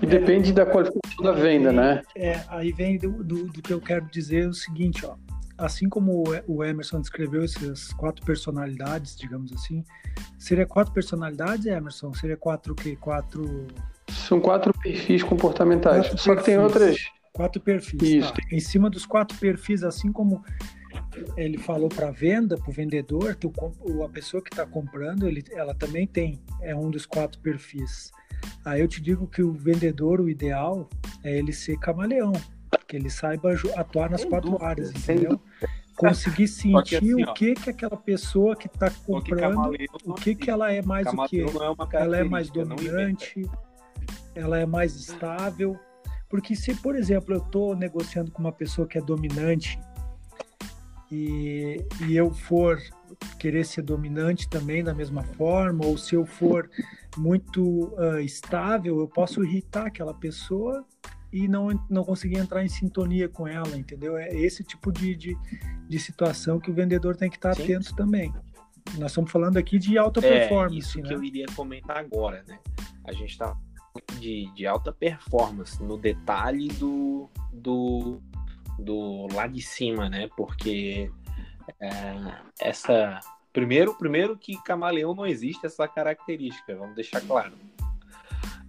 [0.01, 2.01] E depende da qualificação da venda, né?
[2.15, 5.17] É, aí vem do, do, do, que eu quero dizer o seguinte, ó.
[5.57, 9.83] Assim como o Emerson descreveu essas quatro personalidades, digamos assim,
[10.39, 12.13] seria quatro personalidades, Emerson?
[12.13, 12.95] Seria quatro o quê?
[12.95, 13.67] Quatro.
[14.09, 16.07] São quatro perfis comportamentais.
[16.07, 16.45] Quatro Só perfis.
[16.45, 18.31] que tem outras Quatro perfis.
[18.31, 18.37] Tá.
[18.51, 20.43] Em cima dos quatro perfis, assim como
[21.35, 23.51] ele falou para venda, para o vendedor, tu,
[24.03, 28.11] a pessoa que está comprando, ele, ela também tem, é um dos quatro perfis.
[28.63, 30.87] Aí eu te digo que o vendedor, o ideal
[31.23, 32.33] é ele ser camaleão,
[32.87, 35.41] que ele saiba atuar nas sem quatro dúvida, áreas, entendeu?
[35.95, 39.71] Conseguir sentir assim, o que que aquela pessoa que está comprando,
[40.05, 41.41] o que que ela é mais o que?
[41.41, 41.45] É
[41.93, 43.49] ela é mais dominante,
[44.35, 45.79] ela é mais estável
[46.33, 49.79] porque se, por exemplo, eu estou negociando com uma pessoa que é dominante
[51.11, 52.81] e, e eu for
[53.37, 56.71] querer ser dominante também da mesma forma, ou se eu for
[57.15, 60.83] muito uh, estável, eu posso irritar aquela pessoa
[61.31, 64.17] e não, não conseguir entrar em sintonia com ela, entendeu?
[64.17, 65.37] É esse tipo de, de,
[65.87, 67.61] de situação que o vendedor tem que estar Sim.
[67.61, 68.33] atento também.
[68.97, 70.79] Nós estamos falando aqui de alta é, performance.
[70.79, 71.09] Isso né?
[71.09, 72.57] que eu iria comentar agora, né?
[73.05, 73.55] A gente está
[74.19, 78.21] de, de alta performance no detalhe do, do,
[78.79, 80.29] do lá de cima, né?
[80.35, 81.11] Porque
[81.79, 81.89] é,
[82.59, 83.19] essa.
[83.51, 87.53] Primeiro, primeiro que camaleão não existe essa característica, vamos deixar claro.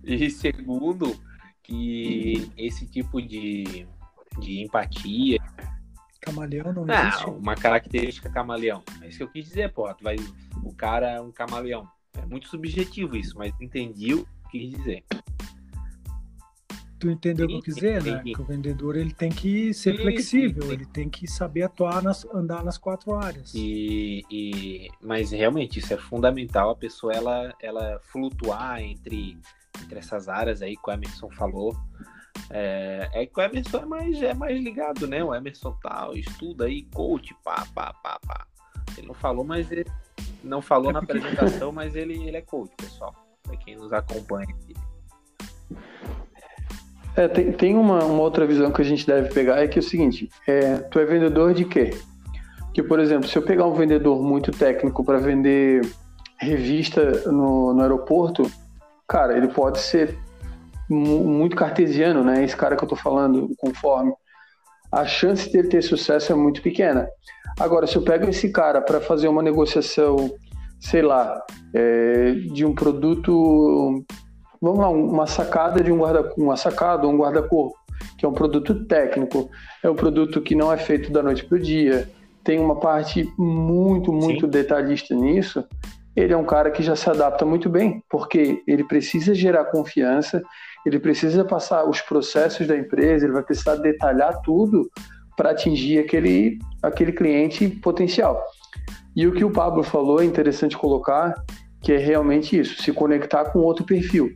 [0.03, 1.19] E segundo,
[1.63, 3.87] que esse tipo de,
[4.39, 5.39] de empatia.
[6.21, 7.27] Camaleão não existe?
[7.27, 8.83] Não, uma característica camaleão.
[9.01, 9.93] É isso que eu quis dizer, pô.
[9.95, 10.17] Tu vai,
[10.63, 11.89] o cara é um camaleão.
[12.19, 15.05] É muito subjetivo isso, mas entendi o quis dizer.
[16.99, 18.23] Tu entendeu o que eu quis dizer, né?
[18.23, 22.65] Que o vendedor ele tem que ser flexível, ele tem que saber atuar, nas, andar
[22.65, 23.53] nas quatro áreas.
[23.55, 29.37] E, e, mas realmente isso é fundamental, a pessoa ela, ela flutuar entre,
[29.83, 31.77] entre essas áreas aí que o Emerson falou.
[32.51, 35.23] É, é que o Emerson é mais, é mais ligado, né?
[35.23, 38.47] O Emerson tal, estuda aí, coach, pá, pá, pá, pá.
[38.97, 39.85] Ele não falou, mas ele
[40.43, 44.47] não falou é na apresentação, mas ele, ele é coach, pessoal para quem nos acompanha
[44.49, 44.75] aqui.
[47.17, 49.83] É, tem, tem uma, uma, outra visão que a gente deve pegar, é que é
[49.83, 51.91] o seguinte, é, tu é vendedor de quê?
[52.73, 55.89] Que, por exemplo, se eu pegar um vendedor muito técnico para vender
[56.39, 58.51] revista no, no aeroporto,
[59.07, 60.19] cara, ele pode ser
[60.91, 62.43] muito cartesiano, né?
[62.43, 64.13] Esse cara que eu tô falando, conforme.
[64.91, 67.09] A chance dele ter sucesso é muito pequena.
[67.59, 70.35] Agora, se eu pego esse cara para fazer uma negociação
[70.85, 71.43] sei lá,
[71.73, 74.05] é, de um produto,
[74.61, 77.75] vamos lá, uma sacada de um guarda, uma sacada, um guarda-corpo,
[78.19, 79.51] que é um produto técnico,
[79.83, 82.07] é um produto que não é feito da noite para o dia,
[82.45, 84.51] tem uma parte muito, muito Sim.
[84.51, 85.65] detalhista nisso.
[86.15, 90.43] ele é um cara que já se adapta muito bem, porque ele precisa gerar confiança,
[90.85, 94.91] ele precisa passar os processos da empresa, ele vai precisar detalhar tudo
[95.35, 98.39] para atingir aquele, aquele cliente potencial.
[99.17, 101.35] E o que o Pablo falou é interessante colocar,
[101.81, 104.31] que é realmente isso, se conectar com outro perfil.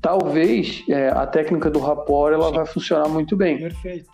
[0.00, 3.58] Talvez é, a técnica do rapport ela vai funcionar muito bem.
[3.58, 4.10] Perfeito.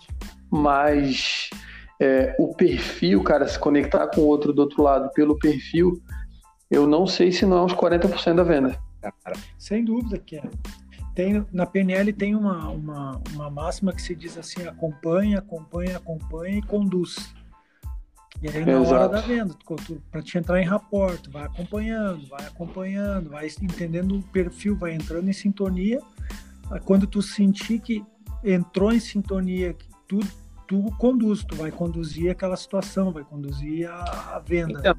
[0.51, 1.51] Mas
[2.01, 6.03] é, o perfil, cara, se conectar com outro do outro lado pelo perfil,
[6.71, 8.79] eu não sei se não é uns 40% da venda.
[9.59, 10.43] Sem dúvida que é.
[11.15, 16.59] Tem, na PNL tem uma, uma, uma máxima que se diz assim: acompanha, acompanha, acompanha
[16.59, 17.33] e conduz.
[18.45, 18.95] E aí, na Exato.
[18.95, 19.57] hora da venda,
[20.11, 25.31] para te entrar em rapport, vai acompanhando, vai acompanhando, vai entendendo o perfil, vai entrando
[25.31, 25.99] em sintonia.
[26.85, 28.05] Quando tu sentir que
[28.45, 30.21] entrou em sintonia, que tu,
[30.69, 34.79] tu conduz, tu vai conduzir aquela situação, vai conduzir a, a venda.
[34.79, 34.95] Então,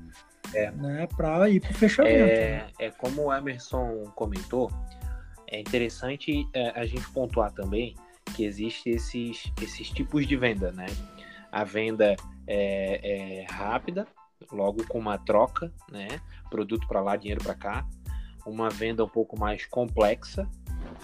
[0.52, 2.16] é, né, para ir para o fechamento.
[2.16, 2.68] É, né?
[2.80, 4.72] é como o Emerson comentou,
[5.48, 7.94] é interessante é, a gente pontuar também
[8.36, 10.88] que existe esses, esses tipos de venda, né?
[11.56, 12.16] A venda
[12.46, 14.06] é, é rápida,
[14.52, 16.20] logo com uma troca, né?
[16.50, 17.88] Produto para lá, dinheiro para cá.
[18.46, 20.48] Uma venda um pouco mais complexa,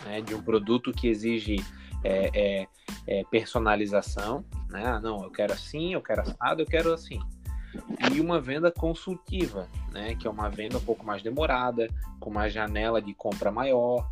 [0.05, 0.19] né?
[0.21, 1.55] De um produto que exige
[2.03, 2.67] é, é,
[3.07, 4.83] é personalização, né?
[4.85, 7.19] Ah, não, eu quero assim, eu quero assado, eu quero assim
[8.13, 11.87] e uma venda consultiva, né, que é uma venda um pouco mais demorada,
[12.19, 14.09] com uma janela de compra maior.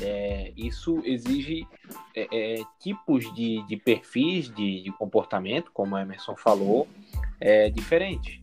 [0.00, 1.66] É, isso exige
[2.14, 6.88] é, é, tipos de, de perfis de, de, comportamento, como a Emerson falou,
[7.40, 8.40] é, diferentes.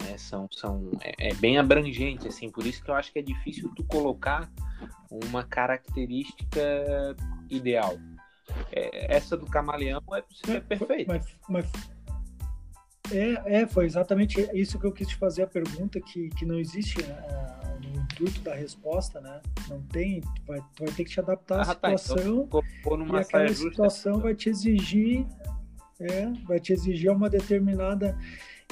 [0.00, 0.16] Né?
[0.16, 3.72] São, são, é, é, bem abrangente, assim, por isso que eu acho que é difícil
[3.74, 4.50] tu colocar
[5.24, 7.16] uma característica
[7.50, 7.96] ideal.
[8.70, 11.12] Essa do camaleão é, é perfeita.
[11.12, 11.95] Mas, mas
[13.12, 16.58] é, é, foi exatamente isso que eu quis te fazer a pergunta, que, que não
[16.58, 19.40] existe uh, no intuito da resposta, né?
[19.68, 23.06] Não tem, tu vai, tu vai ter que te adaptar ah, à situação tá, então,
[23.06, 24.26] e aquela situação justa.
[24.26, 25.26] vai te exigir,
[26.00, 28.16] é, vai te exigir uma determinada...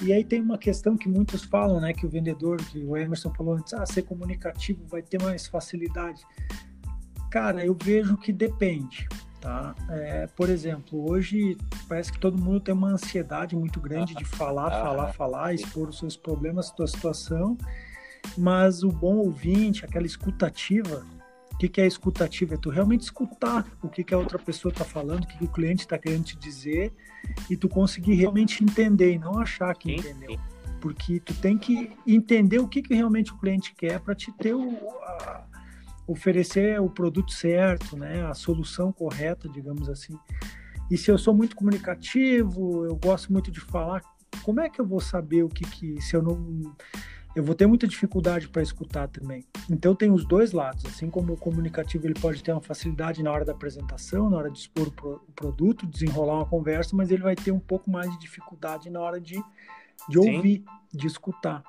[0.02, 1.92] E aí tem uma questão que muitos falam, né?
[1.92, 6.20] Que o vendedor, que o Emerson falou antes, ah, ser comunicativo vai ter mais facilidade.
[7.30, 9.06] Cara, eu vejo que depende.
[9.44, 9.74] Tá?
[9.90, 14.70] É, por exemplo, hoje parece que todo mundo tem uma ansiedade muito grande de falar,
[14.70, 17.54] falar, falar, expor os seus problemas, sua situação,
[18.38, 21.04] mas o bom ouvinte, aquela escutativa,
[21.52, 22.54] o que, que é escutativa?
[22.54, 25.44] É tu realmente escutar o que, que a outra pessoa está falando, o que, que
[25.44, 26.90] o cliente está querendo te dizer
[27.50, 30.40] e tu conseguir realmente entender e não achar que entendeu.
[30.80, 34.54] Porque tu tem que entender o que, que realmente o cliente quer para te ter
[34.54, 34.70] o,
[35.02, 35.44] a,
[36.06, 40.18] oferecer o produto certo, né, a solução correta, digamos assim.
[40.90, 44.02] E se eu sou muito comunicativo, eu gosto muito de falar,
[44.42, 46.74] como é que eu vou saber o que que se eu não
[47.34, 49.44] eu vou ter muita dificuldade para escutar também.
[49.68, 53.32] Então tem os dois lados, assim como o comunicativo ele pode ter uma facilidade na
[53.32, 57.34] hora da apresentação, na hora de expor o produto, desenrolar uma conversa, mas ele vai
[57.34, 59.42] ter um pouco mais de dificuldade na hora de,
[60.08, 61.64] de ouvir, de escutar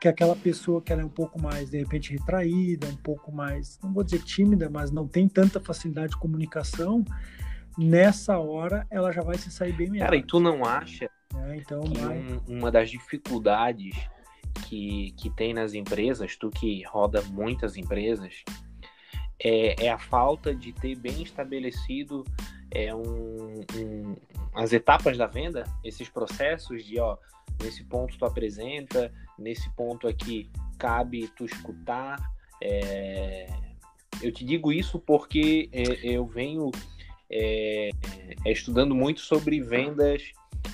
[0.00, 3.78] que aquela pessoa que ela é um pouco mais, de repente, retraída, um pouco mais,
[3.82, 7.04] não vou dizer tímida, mas não tem tanta facilidade de comunicação,
[7.76, 10.04] nessa hora ela já vai se sair bem melhor.
[10.06, 13.96] Cara, e tu não acha é, então, que um, uma das dificuldades
[14.68, 18.44] que, que tem nas empresas, tu que roda muitas empresas,
[19.42, 22.24] é, é a falta de ter bem estabelecido
[22.70, 24.16] é, um, um,
[24.54, 27.16] as etapas da venda, esses processos de, ó,
[27.62, 32.18] nesse ponto tu apresenta, nesse ponto aqui cabe tu escutar.
[32.62, 33.48] É...
[34.22, 36.70] Eu te digo isso porque é, eu venho
[37.30, 37.90] é,
[38.44, 40.32] é estudando muito sobre vendas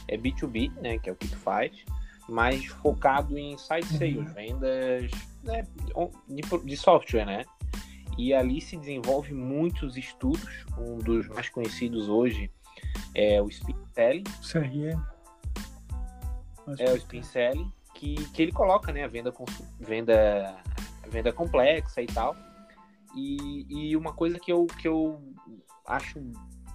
[0.08, 1.72] B2B, é, né, que é o que tu faz,
[2.28, 3.98] mas focado em site uhum.
[3.98, 4.34] sales, uhum.
[4.34, 5.10] vendas
[5.42, 5.66] né,
[6.28, 7.44] de, de software, né?
[8.18, 10.66] E ali se desenvolve muitos estudos.
[10.78, 12.50] Um dos mais conhecidos hoje
[13.14, 14.24] é o Speed Selling.
[16.78, 19.04] É o Speed Selling que, que ele coloca, né?
[19.04, 19.32] A venda,
[19.78, 20.56] venda,
[21.08, 22.36] venda complexa e tal.
[23.14, 25.20] E, e uma coisa que eu, que eu
[25.86, 26.20] acho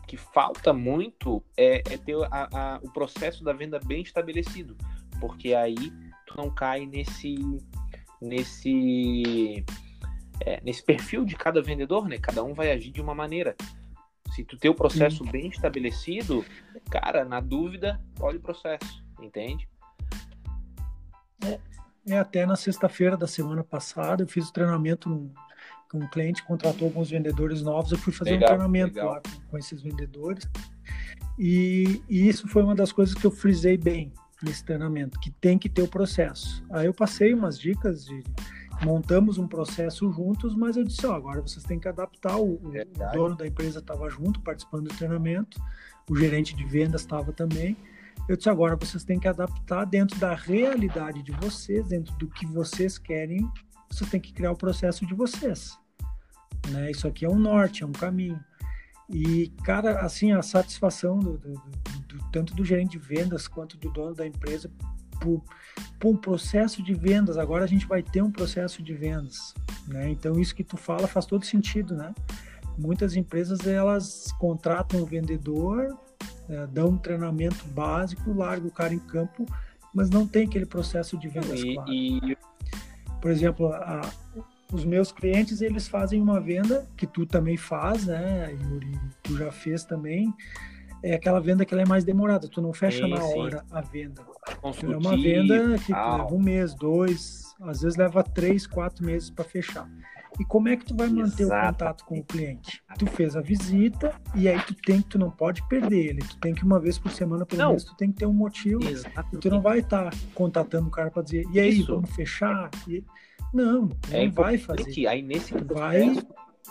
[0.07, 4.77] que falta muito é, é ter a, a, o processo da venda bem estabelecido,
[5.19, 5.91] porque aí
[6.25, 7.35] tu não cai nesse
[8.21, 9.65] nesse
[10.45, 12.17] é, nesse perfil de cada vendedor, né?
[12.19, 13.55] Cada um vai agir de uma maneira.
[14.33, 15.31] Se tu tem o processo Sim.
[15.31, 16.45] bem estabelecido,
[16.91, 19.67] cara, na dúvida, olha o processo, entende?
[21.43, 21.59] É,
[22.07, 25.29] é, até na sexta-feira da semana passada, eu fiz o treinamento
[25.89, 29.13] com um cliente, contratou alguns vendedores novos, eu fui fazer legal, um treinamento legal.
[29.13, 30.49] lá com, com, esses vendedores.
[31.37, 34.11] E, e, isso foi uma das coisas que eu frisei bem
[34.41, 36.63] nesse treinamento, que tem que ter o processo.
[36.69, 38.23] Aí eu passei umas dicas de
[38.83, 42.37] montamos um processo juntos, mas eu disse, ó, agora vocês têm que adaptar.
[42.37, 45.59] O, o dono da empresa estava junto, participando do treinamento,
[46.09, 47.75] o gerente de vendas estava também.
[48.27, 52.45] Eu disse, agora vocês têm que adaptar dentro da realidade de vocês, dentro do que
[52.45, 53.49] vocês querem,
[53.89, 55.77] vocês têm que criar o processo de vocês.
[56.69, 56.91] Né?
[56.91, 58.39] Isso aqui é um norte, é um caminho.
[59.09, 63.89] E, cara, assim, a satisfação do, do, do, tanto do gerente de vendas quanto do
[63.89, 64.69] dono da empresa
[65.21, 65.41] por,
[65.97, 67.37] por, um processo de vendas.
[67.37, 69.53] Agora a gente vai ter um processo de vendas,
[69.87, 70.09] né?
[70.09, 72.13] Então isso que tu fala faz todo sentido, né?
[72.77, 75.97] Muitas empresas elas contratam o vendedor,
[76.49, 79.45] é, dão um treinamento básico, larga o cara em campo,
[79.93, 81.91] mas não tem aquele processo de vendas e, claro.
[81.91, 82.37] E...
[83.21, 84.01] Por exemplo, a,
[84.71, 88.99] os meus clientes eles fazem uma venda que tu também faz, né, Yuri?
[89.23, 90.33] Tu já fez também.
[91.03, 92.47] É aquela venda que ela é mais demorada.
[92.47, 93.65] Tu não fecha sim, na hora sim.
[93.71, 94.21] a venda.
[94.61, 99.45] É uma venda que leva um mês, dois, às vezes leva três, quatro meses para
[99.45, 99.87] fechar.
[100.39, 101.65] E como é que tu vai manter Exato.
[101.65, 102.83] o contato com o cliente?
[102.97, 106.21] Tu fez a visita e aí tu tem tu não pode perder ele.
[106.21, 108.81] Tu tem que uma vez por semana pelo menos tu tem que ter um motivo.
[109.33, 111.93] E tu não vai estar tá contatando o cara para dizer e aí Isso.
[111.93, 112.69] vamos fechar.
[112.87, 113.03] E...
[113.53, 115.07] Não, é não vai fazer.
[115.07, 116.15] Aí nesse tu vai,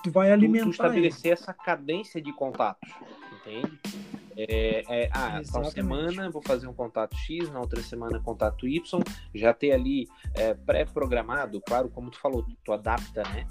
[0.02, 0.66] tu vai alimentar.
[0.66, 1.32] Tu, estabelecer ele.
[1.32, 2.90] essa cadência de contatos,
[3.40, 3.78] entende?
[4.38, 9.02] É, é, ah, tal semana vou fazer um contato X, na outra semana contato Y,
[9.34, 13.46] já ter ali é, pré-programado, claro, como tu falou, tu, tu adapta, né?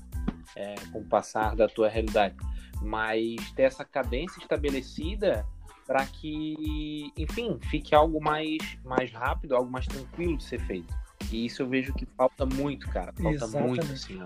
[0.56, 2.36] É, com o passar da tua realidade,
[2.82, 5.46] mas ter essa cadência estabelecida
[5.86, 10.94] para que, enfim, fique algo mais, mais rápido, algo mais tranquilo de ser feito.
[11.32, 13.14] E isso eu vejo que falta muito, cara.
[13.14, 13.68] Falta Exatamente.
[13.68, 14.22] muito, assim,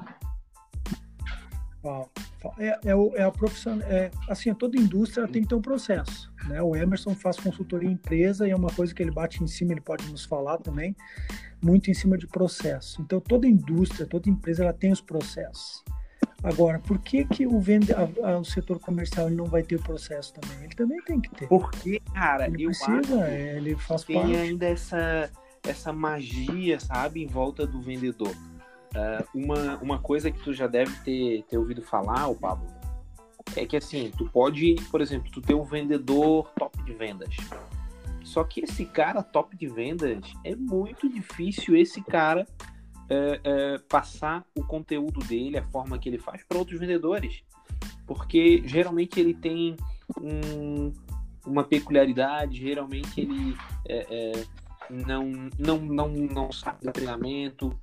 [1.83, 2.05] ó.
[2.57, 6.61] É, é, é, a profissão, é, assim, toda indústria tem que ter um processo, né?
[6.61, 9.71] O Emerson faz consultoria em empresa e é uma coisa que ele bate em cima,
[9.71, 10.95] ele pode nos falar também,
[11.61, 13.01] muito em cima de processo.
[13.01, 15.83] Então, toda indústria, toda empresa, ela tem os processos.
[16.43, 19.75] Agora, por que, que o, vende, a, a, o setor comercial ele não vai ter
[19.75, 20.57] o processo também?
[20.63, 21.47] Ele também tem que ter.
[21.47, 24.35] Porque, cara, ele precisa, é, ele faz tem parte.
[24.35, 25.29] ainda essa
[25.63, 28.31] essa magia, sabe, em volta do vendedor.
[28.31, 32.67] Uh, uma, uma coisa que tu já deve ter, ter ouvido falar, o Pablo,
[33.55, 37.35] é que assim, tu pode, por exemplo, tu ter um vendedor top de vendas.
[38.23, 42.45] Só que esse cara top de vendas é muito difícil esse cara
[43.09, 47.43] uh, uh, passar o conteúdo dele, a forma que ele faz para outros vendedores.
[48.05, 49.75] Porque geralmente ele tem
[50.19, 50.91] um,
[51.45, 53.55] uma peculiaridade, geralmente ele
[53.87, 54.45] é, é,
[54.89, 57.77] não, não, não, não sabe do treinamento.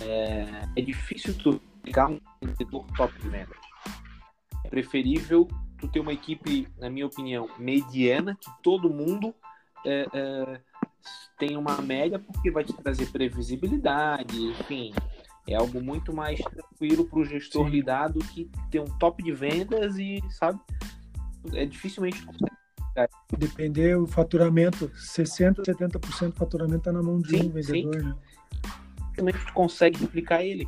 [0.00, 3.56] É, é difícil tu ficar um vendedor top de vendas.
[4.64, 5.48] É preferível
[5.78, 9.34] tu ter uma equipe, na minha opinião, mediana, que todo mundo
[9.86, 10.60] é, é,
[11.38, 14.92] tem uma média, porque vai te trazer previsibilidade, enfim.
[15.46, 17.70] É algo muito mais tranquilo para o gestor Sim.
[17.70, 20.60] lidar do que ter um top de vendas e, sabe,
[21.54, 22.26] é dificilmente
[23.38, 28.00] Depender o faturamento, 60%, 70% do faturamento está na mão de sim, um vendedor.
[28.00, 28.06] Sim.
[28.06, 28.14] Né?
[29.16, 30.66] Como é que tu consegue duplicar ele?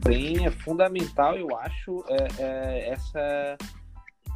[0.00, 3.58] Porém, é fundamental, eu acho, é, é, essa,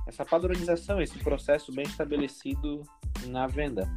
[0.07, 2.83] essa padronização, esse processo bem estabelecido
[3.27, 3.89] na venda.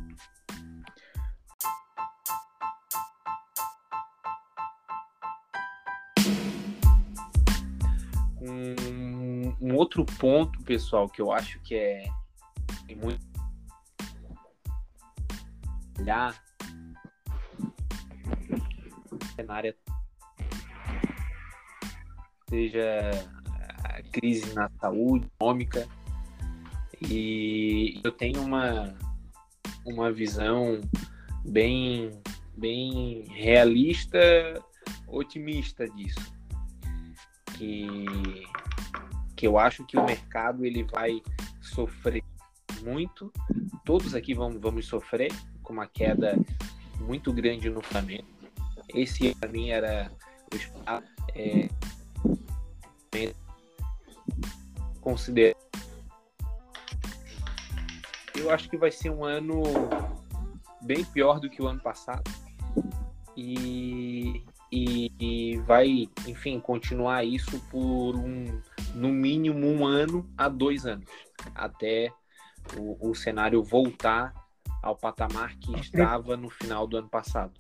[8.42, 12.04] Um, um outro ponto, pessoal, que eu acho que é
[12.88, 13.32] tem muito
[16.00, 16.36] olhar
[19.36, 19.76] cenário
[22.50, 23.12] seja
[23.84, 25.88] a crise na saúde econômica
[27.02, 28.98] e eu tenho uma
[29.86, 30.82] uma visão
[31.46, 32.12] bem
[32.58, 34.20] bem realista
[35.08, 36.41] otimista disso
[37.62, 38.47] que
[39.36, 41.22] que eu acho que o mercado ele vai
[41.62, 42.24] sofrer
[42.84, 43.32] muito.
[43.84, 45.32] Todos aqui vamos, vamos sofrer
[45.64, 46.38] com uma queda
[46.99, 48.28] muito grande no Flamengo.
[48.89, 50.12] Esse para mim era
[51.34, 51.70] é,
[54.99, 55.57] considerar.
[58.36, 59.64] Eu acho que vai ser um ano
[60.82, 62.24] bem pior do que o ano passado
[63.36, 68.62] e, e, e vai, enfim, continuar isso por um,
[68.96, 71.10] no mínimo um ano a dois anos
[71.54, 72.12] até
[72.78, 74.34] o, o cenário voltar
[74.82, 77.54] ao patamar que estava no final do ano passado,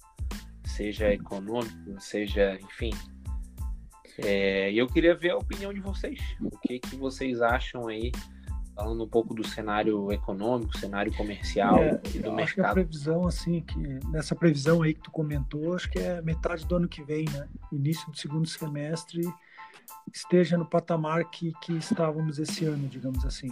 [0.63, 2.91] seja econômico, seja, enfim.
[4.17, 6.19] É, eu queria ver a opinião de vocês.
[6.41, 8.11] O que, que vocês acham aí
[8.81, 12.41] falando um pouco do cenário econômico, cenário comercial é, e do eu mercado.
[12.41, 13.77] Acho que a previsão, assim, que
[14.07, 17.47] nessa previsão aí que tu comentou, acho que é metade do ano que vem, né?
[17.71, 19.21] Início do segundo semestre
[20.11, 23.49] esteja no patamar que, que estávamos esse ano, digamos assim.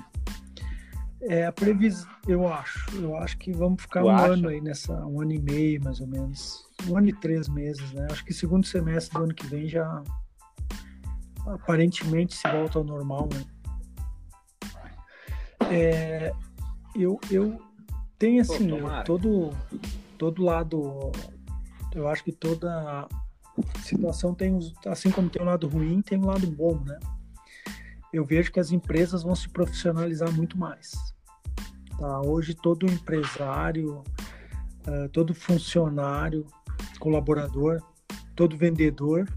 [1.21, 2.95] É a previsão, eu acho.
[2.95, 4.33] Eu acho que vamos ficar Tu um acha?
[4.33, 6.65] ano aí nessa, um ano e meio, mais ou menos.
[6.87, 8.07] Um ano e três meses, né?
[8.09, 10.01] Acho que segundo semestre do ano que vem já
[11.45, 13.43] aparentemente se volta ao normal, né?
[15.71, 16.31] É,
[16.95, 17.59] eu, eu
[18.17, 19.03] tenho Pô, assim, tomara.
[19.03, 19.51] todo,
[20.17, 21.11] todo lado,
[21.93, 23.07] eu acho que toda
[23.83, 26.99] situação tem, assim como tem um lado ruim, tem um lado bom, né?
[28.11, 30.91] Eu vejo que as empresas vão se profissionalizar muito mais.
[31.97, 32.21] Tá?
[32.21, 34.03] Hoje todo empresário,
[34.87, 36.47] eh, todo funcionário,
[36.99, 37.81] colaborador,
[38.35, 39.27] todo vendedor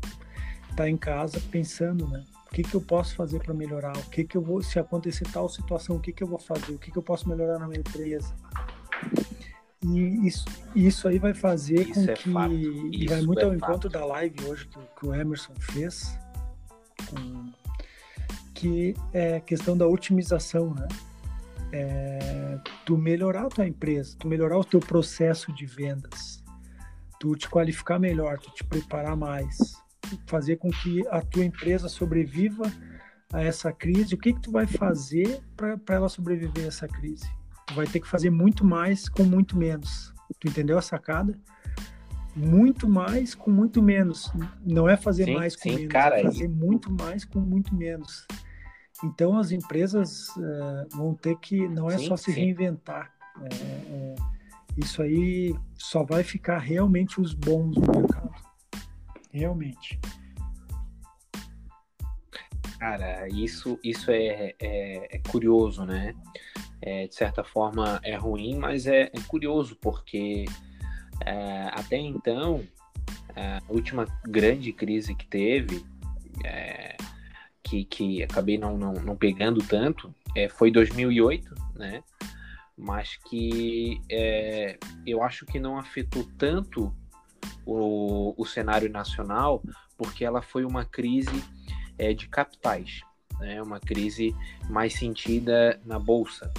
[0.70, 2.24] está em casa pensando, né?
[2.52, 3.96] O que, que eu posso fazer para melhorar?
[3.96, 6.72] O que, que eu vou, se acontecer tal situação, o que, que eu vou fazer?
[6.72, 8.34] O que, que eu posso melhorar na minha empresa?
[9.82, 10.44] E isso,
[10.76, 12.30] isso aí vai fazer Isso com é que.
[12.30, 12.52] fato.
[12.52, 13.64] E vai muito é ao fato.
[13.70, 16.18] encontro da live hoje que, o- que o Emerson fez,
[17.08, 17.50] com-
[18.52, 20.86] que é questão da otimização, né?
[21.72, 26.44] É, tu melhorar a tua empresa, tu melhorar o teu processo de vendas,
[27.18, 29.72] tu te qualificar melhor, tu te preparar mais,
[30.26, 32.64] fazer com que a tua empresa sobreviva
[33.32, 34.14] a essa crise.
[34.14, 37.28] O que que tu vai fazer para ela sobreviver a essa crise?
[37.66, 40.12] Tu vai ter que fazer muito mais com muito menos.
[40.40, 41.38] Tu entendeu a sacada?
[42.34, 44.32] Muito mais com muito menos.
[44.64, 47.40] Não é fazer Sim, mais com sim, menos, cara, é fazer e- muito mais com
[47.40, 48.26] muito menos.
[49.04, 53.12] Então as empresas eh, vão ter que não é Sim, só se reinventar.
[53.40, 54.14] É, é,
[54.78, 58.31] isso aí só vai ficar realmente os bons no mercado.
[59.32, 59.98] Realmente.
[62.78, 66.14] Cara, isso, isso é, é, é curioso, né?
[66.80, 70.44] É, de certa forma é ruim, mas é, é curioso, porque
[71.24, 72.66] é, até então,
[73.36, 75.84] a última grande crise que teve,
[76.44, 76.96] é,
[77.62, 82.02] que, que acabei não, não, não pegando tanto, é, foi 2008, né?
[82.76, 84.76] Mas que é,
[85.06, 86.94] eu acho que não afetou tanto
[87.66, 89.62] o, o cenário nacional,
[89.96, 91.44] porque ela foi uma crise
[91.98, 93.02] é, de capitais,
[93.38, 93.62] né?
[93.62, 94.34] uma crise
[94.68, 96.52] mais sentida na bolsa.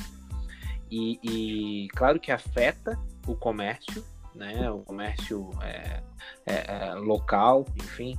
[0.90, 4.04] E, e claro que afeta o comércio,
[4.36, 4.70] né?
[4.70, 6.04] o comércio é,
[6.46, 8.18] é, é, local, enfim,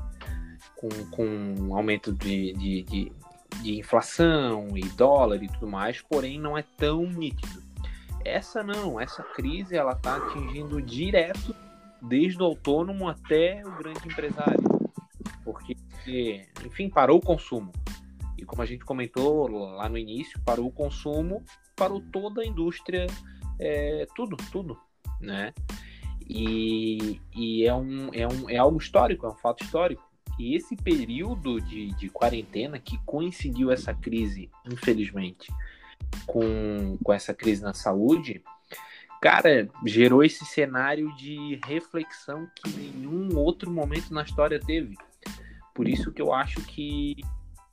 [0.76, 3.12] com, com um aumento de, de, de,
[3.62, 7.62] de inflação e dólar e tudo mais, porém não é tão nítido.
[8.24, 11.54] Essa não, essa crise ela está atingindo direto
[12.08, 14.62] desde o autônomo até o grande empresário,
[15.44, 15.76] porque
[16.64, 17.72] enfim, parou o consumo.
[18.38, 21.42] E como a gente comentou lá no início, parou o consumo,
[21.76, 23.06] parou toda a indústria,
[23.58, 24.78] é, tudo, tudo,
[25.20, 25.52] né?
[26.28, 30.02] E, e é, um, é, um, é algo histórico, é um fato histórico.
[30.38, 35.52] E esse período de, de quarentena que coincidiu essa crise, infelizmente,
[36.26, 38.42] com, com essa crise na saúde,
[39.24, 44.98] cara, gerou esse cenário de reflexão que nenhum outro momento na história teve.
[45.74, 47.16] Por isso que eu acho que,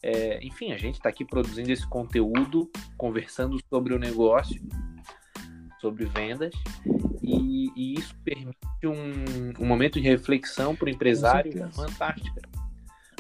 [0.02, 4.62] é, enfim, a gente está aqui produzindo esse conteúdo, conversando sobre o negócio,
[5.82, 6.54] sobre vendas,
[7.22, 12.42] e, e isso permite um, um, momento de reflexão para o empresário fantástica,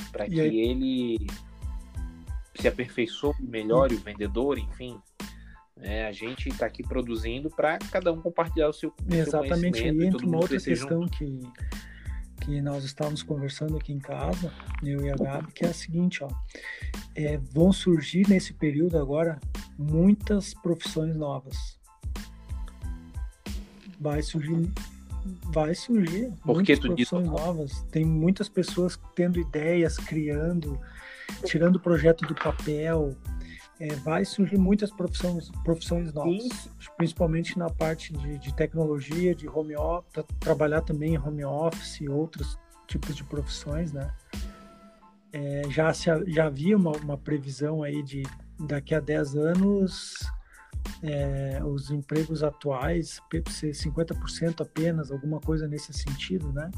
[0.09, 0.57] para que aí...
[0.57, 1.27] ele
[2.55, 4.97] se aperfeiçoe, melhore o vendedor, enfim.
[5.81, 10.05] É, a gente está aqui produzindo para cada um compartilhar o seu, Exatamente, seu aí
[10.05, 11.39] entra uma outra questão que
[12.41, 14.51] que nós estávamos conversando aqui em casa,
[14.83, 16.29] eu e a Gabi, que é a seguinte, ó,
[17.15, 19.39] é, vão surgir nesse período agora
[19.77, 21.79] muitas profissões novas.
[23.99, 24.71] Vai surgir,
[25.53, 27.83] vai surgir Por muitas profissões novas.
[27.91, 30.81] Tem muitas pessoas tendo ideias, criando,
[31.45, 33.15] tirando o projeto do papel.
[33.81, 36.69] É, vai surgir muitas profissões, profissões novas, Sim.
[36.97, 42.07] principalmente na parte de, de tecnologia, de home office, trabalhar também em home office e
[42.07, 44.13] outros tipos de profissões, né?
[45.33, 48.21] É, já, se, já havia uma, uma, previsão aí de
[48.59, 50.29] daqui a 10 anos
[51.01, 53.19] é, os empregos atuais
[53.49, 56.69] ser 50% apenas, alguma coisa nesse sentido, né?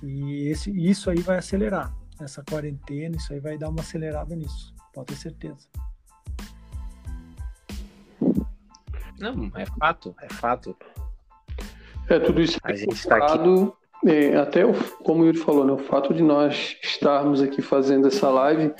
[0.00, 4.72] E esse, isso aí vai acelerar, essa quarentena, isso aí vai dar uma acelerada nisso,
[4.94, 5.66] pode ter certeza.
[9.20, 10.74] Não, é fato, é fato.
[12.08, 13.72] É tudo isso a gente está aqui
[14.06, 14.72] É, até o,
[15.04, 18.72] como o Yuri falou, né, o fato de nós estarmos aqui fazendo essa live,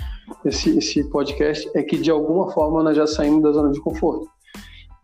[0.46, 4.26] esse, esse podcast, é que de alguma forma nós já saímos da zona de conforto.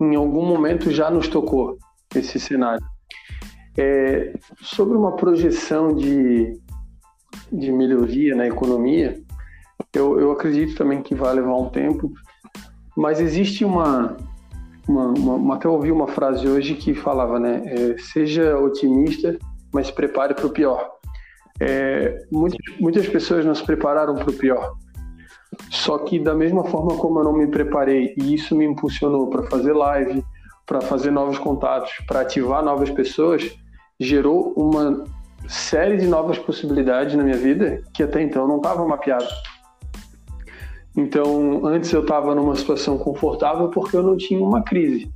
[0.00, 1.76] Em algum momento já nos tocou
[2.14, 2.84] esse cenário.
[3.76, 4.32] É,
[4.62, 6.58] sobre uma projeção de,
[7.52, 9.20] de melhoria na economia,
[9.92, 12.10] eu, eu acredito também que vai levar um tempo,
[12.96, 14.16] mas existe uma,
[14.88, 17.62] uma, uma, até ouvi uma frase hoje que falava, né?
[17.66, 19.38] É, seja otimista,
[19.72, 20.90] mas prepare para o pior.
[21.60, 24.74] É, muitas, muitas pessoas não se prepararam para o pior.
[25.70, 29.44] Só que da mesma forma como eu não me preparei e isso me impulsionou para
[29.44, 30.24] fazer live,
[30.66, 33.56] para fazer novos contatos, para ativar novas pessoas,
[33.98, 35.04] gerou uma
[35.48, 39.26] série de novas possibilidades na minha vida que até então não estava mapeado.
[40.96, 45.10] Então, antes eu estava numa situação confortável porque eu não tinha uma crise,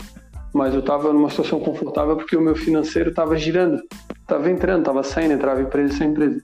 [0.53, 3.81] mas eu estava numa situação confortável porque o meu financeiro estava girando,
[4.21, 6.43] estava entrando, estava saindo, entrava empresa sem empresa.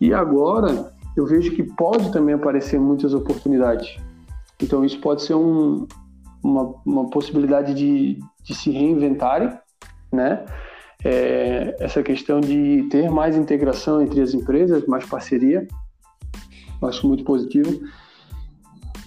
[0.00, 3.96] E agora eu vejo que pode também aparecer muitas oportunidades.
[4.60, 5.86] Então, isso pode ser um,
[6.42, 9.52] uma, uma possibilidade de, de se reinventarem,
[10.12, 10.44] né?
[11.04, 15.68] É, essa questão de ter mais integração entre as empresas, mais parceria,
[16.82, 17.80] acho muito positivo.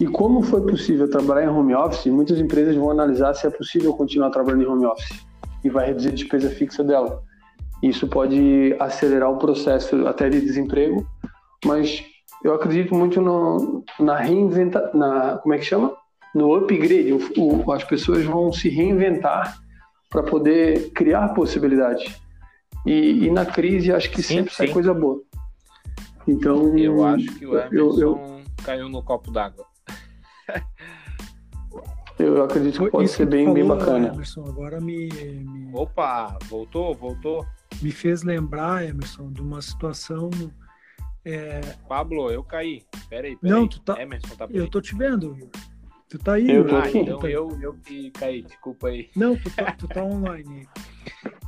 [0.00, 3.92] E como foi possível trabalhar em home office, muitas empresas vão analisar se é possível
[3.92, 5.22] continuar trabalhando em home office
[5.62, 7.22] e vai reduzir a despesa fixa dela.
[7.82, 11.06] Isso pode acelerar o processo até de desemprego,
[11.66, 12.02] mas
[12.42, 15.94] eu acredito muito no, na reinventa, na como é que chama?
[16.34, 17.12] No upgrade.
[17.12, 19.58] O, o, as pessoas vão se reinventar
[20.08, 22.18] para poder criar possibilidades.
[22.86, 24.56] E, e, na crise acho que sim, sempre sim.
[24.56, 25.20] sai coisa boa.
[26.26, 29.69] Então eu acho que o Emerson eu, eu, caiu no copo d'água.
[32.20, 34.08] Eu acredito que pode ser bem, falou, bem bacana.
[34.08, 37.46] Emerson, agora me, me, Opa, voltou, voltou.
[37.80, 40.28] Me fez lembrar, Emerson, de uma situação.
[41.24, 41.60] É...
[41.88, 42.82] Pablo, eu caí.
[43.08, 43.38] Peraí, peraí.
[43.42, 44.00] Não, tu tá.
[44.00, 45.36] Emerson tá eu tô te vendo.
[46.08, 49.08] Tu tá aí, eu, ah, então eu, eu que caí, desculpa aí.
[49.14, 50.68] Não, tu tá, tu tá online.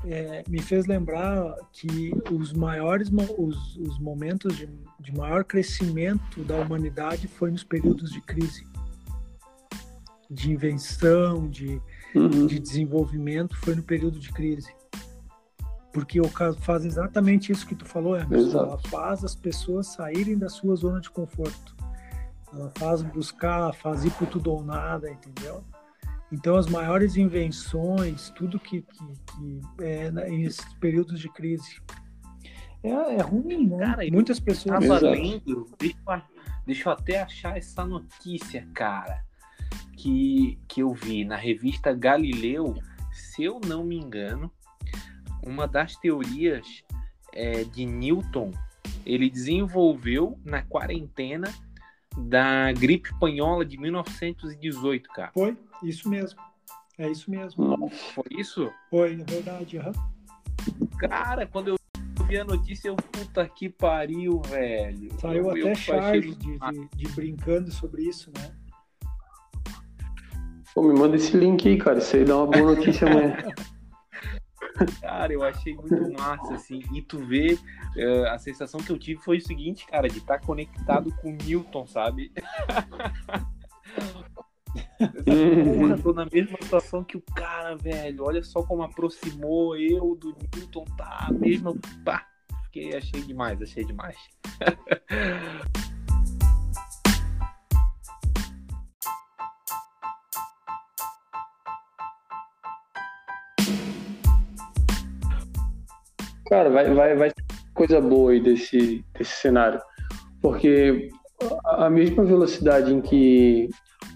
[0.06, 4.68] É, me fez lembrar que os maiores os, os momentos de,
[5.00, 8.64] de maior crescimento da humanidade foi nos períodos de crise
[10.32, 11.80] de invenção, de,
[12.14, 12.46] uhum.
[12.46, 14.74] de desenvolvimento, foi no período de crise.
[15.92, 18.58] Porque o caso faz exatamente isso que tu falou, Emerson.
[18.58, 21.76] Ela faz as pessoas saírem da sua zona de conforto.
[22.50, 25.62] Ela faz buscar, faz ir por tudo ou nada, entendeu?
[26.30, 31.76] Então, as maiores invenções, tudo que, que, que é nesses períodos de crise.
[32.82, 33.84] É, é ruim, né?
[33.84, 34.80] Cara, Muitas pessoas.
[34.80, 36.22] Tava lendo, deixa eu,
[36.64, 39.22] deixa eu até achar essa notícia, cara
[39.96, 42.74] que, que eu vi na revista Galileu,
[43.12, 44.50] se eu não me engano,
[45.42, 46.82] uma das teorias
[47.32, 48.52] é, de Newton
[49.04, 51.52] ele desenvolveu na quarentena
[52.16, 55.32] da gripe espanhola de 1918, cara.
[55.32, 56.40] Foi, isso mesmo.
[56.98, 57.90] É isso mesmo.
[58.14, 58.70] Foi isso?
[58.90, 59.78] Foi, é verdade.
[59.78, 60.86] Uhum.
[60.98, 61.76] Cara, quando eu
[62.26, 65.10] vi a notícia, eu puta que pariu, velho.
[65.18, 68.54] Saiu eu, até charge de, de, de, brincando sobre isso, né?
[70.74, 71.98] Pô, me manda esse link aí, cara.
[71.98, 73.36] Isso aí dá uma boa notícia amanhã.
[75.00, 76.80] Cara, eu achei muito massa, assim.
[76.94, 77.58] E tu vê,
[77.96, 81.30] uh, a sensação que eu tive foi o seguinte, cara, de estar tá conectado com
[81.30, 82.32] o Newton, sabe?
[84.98, 88.24] Porra, tô na mesma situação que o cara, velho.
[88.24, 91.28] Olha só como aproximou eu do Newton, tá?
[91.30, 91.78] Mesmo.
[92.04, 92.26] Pá,
[92.64, 94.16] fiquei, achei demais, achei demais.
[106.52, 107.42] Cara, vai, vai, vai ter
[107.72, 109.80] coisa boa aí desse, desse cenário.
[110.42, 111.08] Porque
[111.64, 113.70] a mesma velocidade em que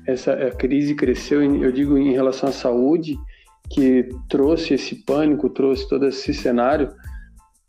[0.06, 3.16] essa crise cresceu, eu digo em relação à saúde,
[3.70, 6.90] que trouxe esse pânico, trouxe todo esse cenário.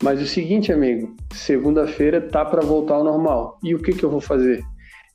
[0.02, 3.58] Mas o seguinte, amigo, segunda-feira tá para voltar ao normal.
[3.64, 4.62] E o que, que eu vou fazer?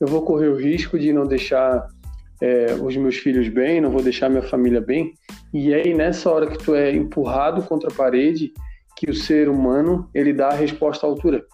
[0.01, 1.86] Eu vou correr o risco de não deixar
[2.41, 5.14] é, os meus filhos bem, não vou deixar minha família bem.
[5.54, 8.51] E aí, nessa hora que tu é empurrado contra a parede,
[9.04, 11.45] que o ser humano ele dá a resposta à altura.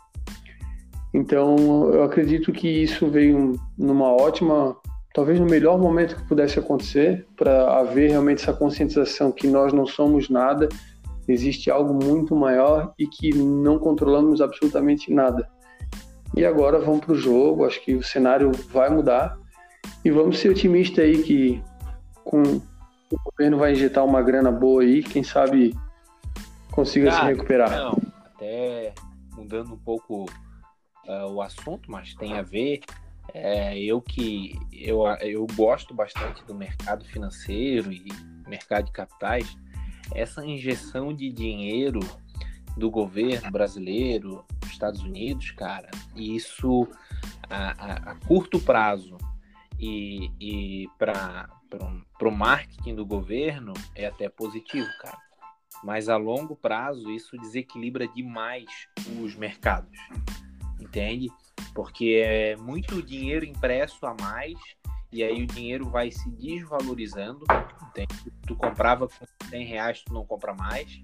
[1.12, 4.78] Então, eu acredito que isso veio numa ótima,
[5.16, 9.88] talvez no melhor momento que pudesse acontecer, para haver realmente essa conscientização que nós não
[9.88, 10.70] somos nada,
[11.28, 15.50] existe algo muito maior e que não controlamos absolutamente nada.
[16.38, 19.36] E agora vamos para o jogo, acho que o cenário vai mudar
[20.06, 21.64] e vamos ser otimistas aí que
[22.24, 25.74] com o governo vai injetar uma grana boa aí, quem sabe
[26.72, 27.72] consiga Cara, se recuperar.
[27.72, 28.94] Não, até
[29.36, 30.26] mudando um pouco
[31.08, 32.82] uh, o assunto, mas tem a ver.
[33.32, 38.08] É, eu que eu, eu gosto bastante do mercado financeiro e
[38.48, 39.56] mercado de capitais.
[40.16, 42.00] Essa injeção de dinheiro
[42.76, 46.88] do governo brasileiro, Estados Unidos, cara, isso
[47.50, 49.18] a, a, a curto prazo
[49.80, 51.48] e, e para
[52.22, 55.29] o marketing do governo é até positivo, cara.
[55.84, 58.66] Mas a longo prazo isso desequilibra demais
[59.22, 59.98] os mercados,
[60.80, 61.32] entende?
[61.74, 64.58] Porque é muito dinheiro impresso a mais
[65.12, 67.46] e aí o dinheiro vai se desvalorizando.
[67.88, 68.32] Entende?
[68.46, 71.02] Tu comprava com 100 reais, tu não compra mais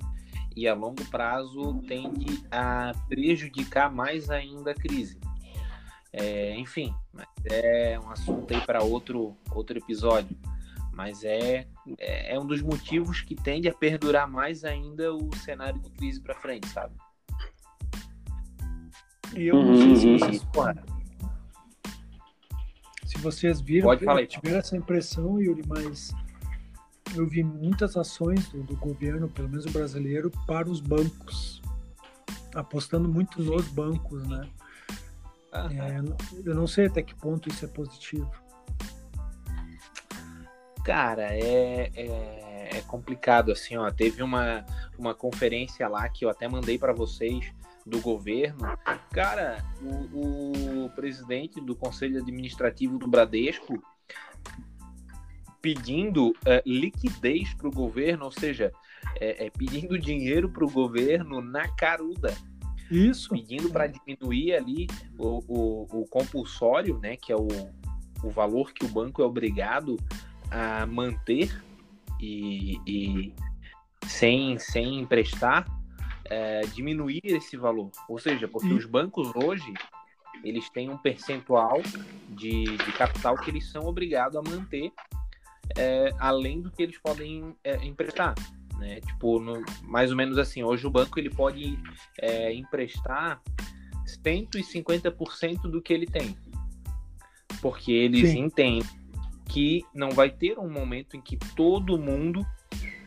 [0.56, 5.20] e a longo prazo tende a prejudicar mais ainda a crise.
[6.14, 6.96] É, enfim,
[7.44, 10.36] é um assunto aí para outro, outro episódio.
[10.96, 11.68] Mas é,
[12.00, 16.22] é, é, um dos motivos que tende a perdurar mais ainda o cenário de crise
[16.22, 16.96] para frente, sabe?
[19.36, 20.18] E eu não sei se uhum.
[20.18, 20.46] vocês,
[23.06, 26.14] se vocês viram, Pode falar, tiveram essa impressão, Yuri, mas
[27.14, 31.62] eu vi muitas ações do, do governo, pelo menos brasileiro, para os bancos,
[32.54, 34.50] apostando muito nos bancos, né?
[35.54, 38.30] É, eu não sei até que ponto isso é positivo.
[40.86, 43.90] Cara, é, é, é, complicado assim, ó.
[43.90, 44.64] Teve uma,
[45.00, 47.52] uma conferência lá que eu até mandei para vocês
[47.84, 48.60] do governo.
[49.12, 53.82] Cara, o, o presidente do Conselho Administrativo do Bradesco
[55.60, 58.72] pedindo é, liquidez para o governo, ou seja,
[59.20, 62.32] é, é pedindo dinheiro para o governo na caruda.
[62.92, 63.30] Isso.
[63.30, 64.86] Pedindo para diminuir ali
[65.18, 67.48] o, o, o, compulsório, né, que é o,
[68.24, 69.98] o valor que o banco é obrigado
[70.56, 71.62] a manter
[72.20, 73.34] e, e
[74.08, 75.68] sem, sem emprestar,
[76.26, 77.92] é, diminuir esse valor.
[78.08, 79.74] Ou seja, porque os bancos hoje
[80.44, 81.82] eles têm um percentual
[82.30, 84.92] de, de capital que eles são obrigados a manter
[85.78, 88.36] é, além do que eles podem é, emprestar.
[88.78, 89.02] Né?
[89.02, 91.78] Tipo, no, mais ou menos assim, hoje o banco ele pode
[92.20, 93.42] é, emprestar
[94.24, 96.38] 150% do que ele tem.
[97.62, 98.46] Porque eles Sim.
[98.46, 99.05] entendem
[99.48, 102.46] que não vai ter um momento em que todo mundo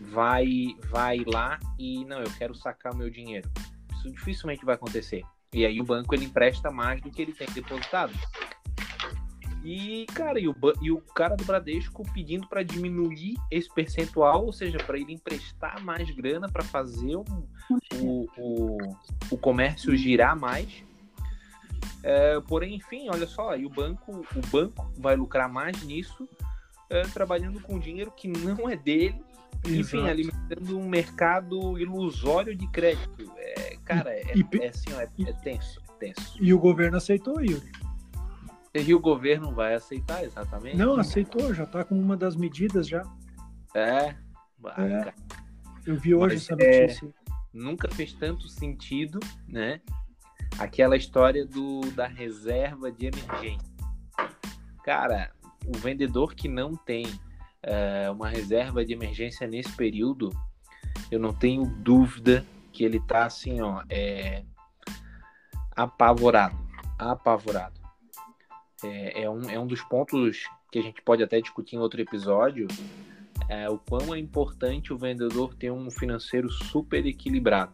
[0.00, 3.50] vai vai lá e não, eu quero sacar meu dinheiro.
[3.96, 5.22] Isso dificilmente vai acontecer.
[5.52, 8.12] E aí o banco ele empresta mais do que ele tem depositado.
[9.64, 14.52] E, cara, e o, e o cara do Bradesco pedindo para diminuir esse percentual, ou
[14.52, 17.24] seja, para ele emprestar mais grana para fazer o,
[18.00, 18.76] o,
[19.30, 20.84] o, comércio girar mais.
[22.08, 26.26] É, porém, enfim, olha só, e o banco, o banco vai lucrar mais nisso,
[26.88, 29.22] é, trabalhando com dinheiro que não é dele,
[29.62, 29.78] Exato.
[29.78, 33.30] enfim, alimentando um mercado ilusório de crédito.
[33.36, 36.38] É, cara, é, e, é, assim, ó, é, é tenso, é tenso.
[36.40, 37.70] E o governo aceitou, Yuri.
[38.74, 40.78] E o governo vai aceitar, exatamente?
[40.78, 43.02] Não, aceitou, já está com uma das medidas já.
[43.74, 44.14] É,
[44.78, 45.12] é.
[45.84, 47.06] Eu vi hoje Mas, essa notícia.
[47.06, 49.82] É, nunca fez tanto sentido, né?
[50.58, 53.68] Aquela história do, da reserva de emergência.
[54.84, 55.30] Cara,
[55.66, 57.06] o vendedor que não tem
[57.62, 60.30] é, uma reserva de emergência nesse período,
[61.10, 64.44] eu não tenho dúvida que ele tá assim, ó, é,
[65.76, 66.56] apavorado,
[66.98, 67.78] apavorado
[68.82, 72.00] é, é, um, é um dos pontos que a gente pode até discutir em outro
[72.00, 72.68] episódio,
[73.48, 77.72] é o quão é importante o vendedor ter um financeiro super equilibrado.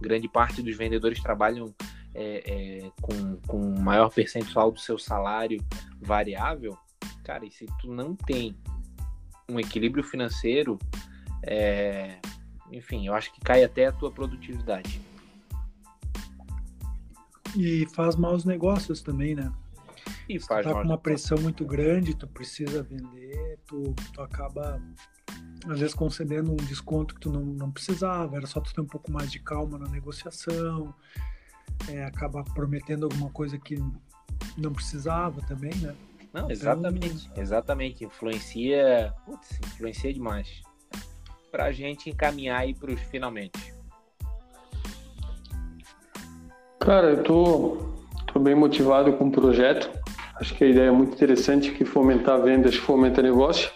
[0.00, 1.74] Grande parte dos vendedores trabalham
[2.14, 5.62] é, é, com, com maior percentual do seu salário
[6.00, 6.76] variável.
[7.22, 8.56] Cara, e se tu não tem
[9.48, 10.78] um equilíbrio financeiro,
[11.42, 12.18] é,
[12.72, 15.00] enfim, eu acho que cai até a tua produtividade.
[17.56, 19.52] E faz maus negócios também, né?
[20.28, 24.82] E faz tu tá com uma pressão muito grande, tu precisa vender, tu, tu acaba
[25.68, 28.86] às vezes concedendo um desconto que tu não, não precisava, era só tu ter um
[28.86, 30.94] pouco mais de calma na negociação,
[31.88, 33.76] é, acaba prometendo alguma coisa que
[34.56, 35.94] não precisava também, né?
[36.32, 37.42] Não, então, exatamente, então...
[37.42, 40.62] exatamente, influencia, putz, influencia demais.
[41.50, 43.74] Pra gente encaminhar aí pros finalmente.
[46.78, 47.94] Cara, eu tô,
[48.26, 49.90] tô bem motivado com o projeto.
[50.36, 53.72] Acho que a ideia é muito interessante que fomentar vendas fomenta negócio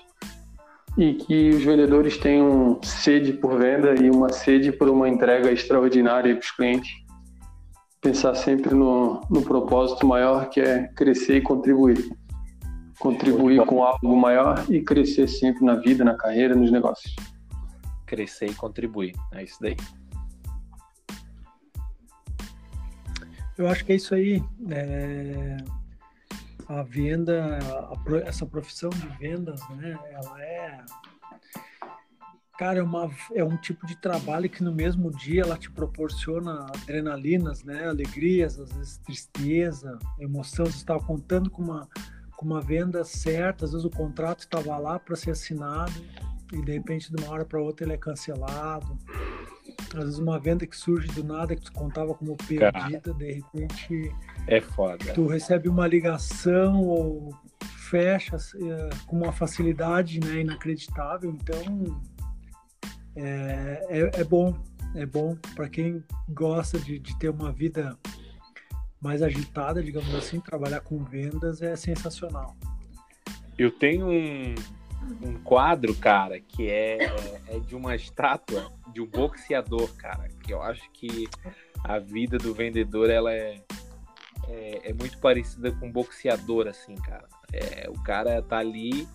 [0.98, 6.34] e que os vendedores tenham sede por venda e uma sede por uma entrega extraordinária
[6.34, 6.90] para os clientes.
[8.00, 12.10] Pensar sempre no, no propósito maior que é crescer e contribuir.
[12.98, 17.14] Contribuir com algo maior e crescer sempre na vida, na carreira, nos negócios.
[18.06, 19.76] Crescer e contribuir, é isso daí.
[23.60, 24.42] eu acho que é isso aí.
[24.70, 25.56] É,
[26.70, 29.98] a venda, a, essa profissão de vendas, né?
[30.12, 30.84] Ela é
[32.56, 36.66] cara, é, uma, é um tipo de trabalho que no mesmo dia ela te proporciona
[36.66, 37.88] adrenalinas, né?
[37.88, 40.66] Alegrias, às vezes tristeza, emoção.
[40.66, 41.88] Você estava contando com uma,
[42.36, 45.92] com uma venda certa, às vezes o contrato estava lá para ser assinado
[46.52, 48.96] e de repente de uma hora para outra ele é cancelado.
[49.94, 53.32] Às vezes uma venda que surge do nada que tu contava como perdida, Cara, de
[53.32, 54.14] repente
[54.46, 55.12] é foda.
[55.12, 57.34] Tu recebe uma ligação ou
[57.90, 61.30] fecha é, com uma facilidade né, inacreditável.
[61.30, 62.00] Então
[63.16, 64.56] é, é, é bom,
[64.94, 67.98] é bom para quem gosta de, de ter uma vida
[69.00, 72.54] mais agitada, digamos assim, trabalhar com vendas é sensacional.
[73.58, 74.54] Eu tenho um,
[75.22, 76.98] um quadro, cara, que é,
[77.48, 81.28] é de uma estátua de um boxeador, cara, que eu acho que
[81.84, 83.60] a vida do vendedor ela é,
[84.48, 87.28] é, é muito parecida com um boxeador, assim, cara.
[87.52, 89.08] É, o cara tá ali,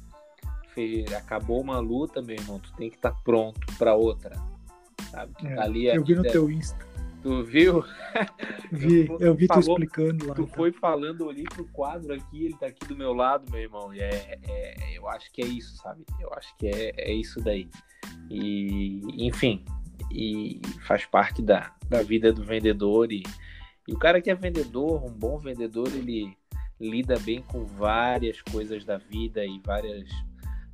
[0.74, 4.36] fez, acabou uma luta, meu irmão, tu tem que estar tá pronto para outra,
[5.12, 5.34] sabe?
[5.44, 6.95] É, tá ali, eu vi no teu Insta.
[7.26, 7.84] Tu viu?
[8.72, 10.36] Vi, eu, eu vi falou, tu explicando lá.
[10.36, 10.56] Tu então.
[10.56, 13.92] foi falando, olhei pro quadro aqui, ele tá aqui do meu lado, meu irmão.
[13.92, 16.06] E é, é, eu acho que é isso, sabe?
[16.20, 17.68] Eu acho que é, é isso daí.
[18.30, 19.66] E, enfim,
[20.12, 23.12] e faz parte da, da vida do vendedor.
[23.12, 23.24] E,
[23.88, 26.38] e o cara que é vendedor, um bom vendedor, ele
[26.80, 30.08] lida bem com várias coisas da vida e várias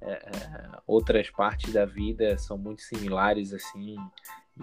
[0.02, 3.96] é, é outras partes da vida são muito similares assim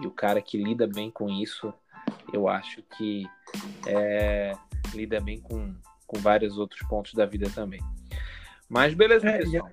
[0.01, 1.73] e o cara que lida bem com isso,
[2.33, 3.27] eu acho que
[3.85, 4.53] é,
[4.93, 5.73] lida bem com,
[6.05, 7.81] com vários outros pontos da vida também.
[8.67, 9.63] Mas beleza, é, e, a,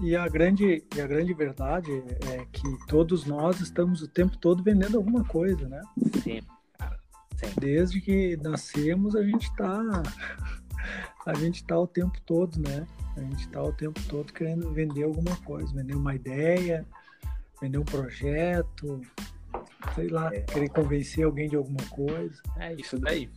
[0.00, 1.90] e, a, grande, e a grande verdade
[2.32, 5.82] é que todos nós estamos o tempo todo vendendo alguma coisa, né?
[6.22, 6.40] Sim,
[6.78, 6.98] cara.
[7.60, 10.02] Desde que nascemos, a gente está
[11.26, 12.86] a gente está o tempo todo, né?
[13.16, 16.86] A gente está o tempo todo querendo vender alguma coisa, vender uma ideia,
[17.60, 19.00] vender um projeto,
[19.94, 20.40] sei lá, é.
[20.40, 22.40] querer convencer alguém de alguma coisa.
[22.58, 23.30] É isso daí.